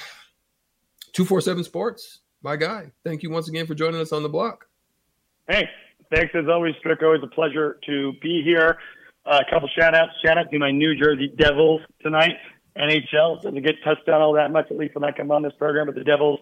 247 1.13 1.63
Sports, 1.63 2.23
my 2.43 2.57
guy. 2.57 2.91
Thank 3.05 3.23
you 3.23 3.31
once 3.31 3.47
again 3.47 3.69
for 3.69 3.77
joining 3.77 4.01
us 4.01 4.11
on 4.11 4.25
the 4.25 4.29
block. 4.29 4.67
Hey, 5.47 5.69
thanks 6.13 6.35
as 6.35 6.49
always, 6.49 6.75
Strick. 6.79 7.03
Always 7.03 7.23
a 7.23 7.29
pleasure 7.29 7.79
to 7.87 8.13
be 8.23 8.43
here. 8.45 8.79
Uh, 9.25 9.41
a 9.47 9.51
couple 9.51 9.69
shout 9.79 9.95
outs. 9.95 10.13
Shout 10.25 10.39
out 10.39 10.51
to 10.51 10.59
my 10.59 10.71
New 10.71 10.97
Jersey 10.97 11.33
Devils 11.37 11.83
tonight. 12.03 12.37
NHL 12.77 13.43
doesn't 13.43 13.63
get 13.63 13.77
touched 13.85 14.09
on 14.09 14.21
all 14.21 14.33
that 14.35 14.51
much, 14.51 14.71
at 14.71 14.77
least 14.77 14.95
when 14.95 15.05
I 15.05 15.13
come 15.13 15.31
on 15.31 15.43
this 15.43 15.53
program, 15.59 15.87
but 15.87 15.95
the 15.95 16.05
Devils 16.05 16.41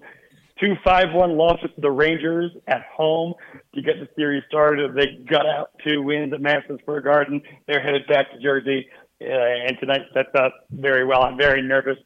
two 0.61 0.75
five 0.85 1.13
one 1.13 1.37
losses 1.37 1.71
to 1.75 1.81
the 1.81 1.91
Rangers 1.91 2.51
at 2.67 2.83
home 2.95 3.35
to 3.75 3.83
get 3.83 3.95
the 4.01 4.09
series 4.17 4.43
started. 4.49 4.95
They 4.95 5.25
got 5.25 5.47
out 5.47 5.71
two 5.85 6.03
wins 6.03 6.33
at 6.33 6.41
Madison 6.41 6.79
Square 6.83 7.03
Garden. 7.03 7.43
They're 7.67 7.83
headed 7.83 8.07
back 8.07 8.31
to 8.33 8.39
Jersey, 8.41 8.89
uh, 9.21 9.25
and 9.25 9.79
tonight 9.81 10.03
sets 10.15 10.31
up 10.35 10.53
very 10.71 11.05
well. 11.05 11.23
I'm 11.23 11.39
very 11.39 11.63
nervous 11.63 11.99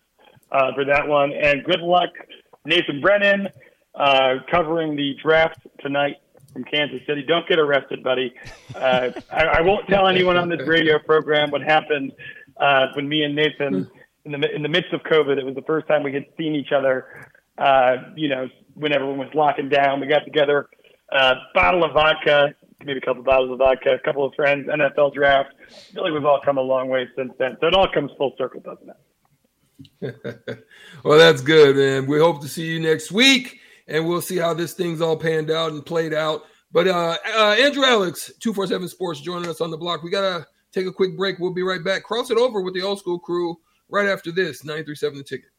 uh, 0.50 0.72
for 0.74 0.84
that 0.84 1.06
one, 1.06 1.32
and 1.32 1.64
good 1.64 1.80
luck 1.80 2.10
Nathan 2.64 3.00
Brennan 3.00 3.48
uh, 3.94 4.34
covering 4.50 4.96
the 4.96 5.14
draft 5.22 5.60
tonight 5.80 6.16
from 6.52 6.64
Kansas 6.64 7.00
City. 7.06 7.22
Don't 7.26 7.46
get 7.48 7.58
arrested, 7.58 8.02
buddy. 8.02 8.32
Uh, 8.74 9.10
I, 9.30 9.44
I, 9.44 9.60
won't 9.60 9.86
tell 9.88 10.06
anyone 10.06 10.36
on 10.36 10.48
this 10.48 10.66
radio 10.66 10.98
program 10.98 11.50
what 11.50 11.62
happened 11.62 12.12
uh, 12.58 12.88
when 12.94 13.08
me 13.08 13.22
and 13.22 13.34
Nathan, 13.34 13.90
in 14.24 14.32
the 14.32 14.54
in 14.54 14.62
the 14.62 14.68
midst 14.68 14.92
of 14.92 15.02
COVID, 15.02 15.38
it 15.38 15.44
was 15.44 15.54
the 15.54 15.62
first 15.62 15.88
time 15.88 16.02
we 16.02 16.12
had 16.12 16.26
seen 16.36 16.54
each 16.54 16.72
other. 16.72 17.28
Uh, 17.58 17.96
you 18.16 18.28
know, 18.28 18.48
when 18.74 18.92
everyone 18.92 19.18
was 19.18 19.28
locking 19.34 19.68
down, 19.68 20.00
we 20.00 20.06
got 20.06 20.24
together, 20.24 20.68
uh, 21.10 21.34
bottle 21.54 21.84
of 21.84 21.92
vodka, 21.92 22.54
maybe 22.84 22.98
a 22.98 23.00
couple 23.00 23.22
bottles 23.22 23.50
of 23.50 23.58
vodka, 23.58 23.94
a 23.94 23.98
couple 23.98 24.24
of 24.24 24.34
friends, 24.34 24.66
NFL 24.68 25.14
draft. 25.14 25.54
I 25.60 25.94
feel 25.94 26.04
like 26.04 26.12
we've 26.12 26.24
all 26.24 26.40
come 26.44 26.58
a 26.58 26.62
long 26.62 26.88
way 26.88 27.08
since 27.16 27.32
then. 27.38 27.56
So 27.60 27.66
it 27.66 27.74
all 27.74 27.88
comes 27.92 28.10
full 28.16 28.34
circle, 28.38 28.60
doesn't 28.60 28.88
it? 28.88 28.96
well, 31.04 31.18
that's 31.18 31.42
good, 31.42 31.76
man. 31.76 32.06
We 32.06 32.18
hope 32.18 32.40
to 32.42 32.48
see 32.48 32.66
you 32.66 32.80
next 32.80 33.10
week, 33.12 33.60
and 33.88 34.06
we'll 34.06 34.20
see 34.20 34.36
how 34.36 34.54
this 34.54 34.74
thing's 34.74 35.00
all 35.00 35.16
panned 35.16 35.50
out 35.50 35.72
and 35.72 35.84
played 35.84 36.14
out. 36.14 36.42
But 36.72 36.88
uh, 36.88 37.16
uh, 37.36 37.56
Andrew 37.58 37.84
Alix, 37.84 38.32
247 38.40 38.88
Sports, 38.88 39.20
joining 39.20 39.48
us 39.48 39.60
on 39.60 39.70
the 39.70 39.76
block. 39.76 40.02
We 40.02 40.10
got 40.10 40.22
to 40.22 40.46
take 40.72 40.86
a 40.86 40.92
quick 40.92 41.16
break. 41.16 41.38
We'll 41.38 41.52
be 41.52 41.62
right 41.62 41.84
back. 41.84 42.02
Cross 42.02 42.30
it 42.30 42.38
over 42.38 42.62
with 42.62 42.74
the 42.74 42.82
old 42.82 42.98
school 42.98 43.18
crew 43.18 43.56
right 43.90 44.08
after 44.08 44.32
this 44.32 44.64
937 44.64 45.18
The 45.18 45.24
Ticket. 45.24 45.50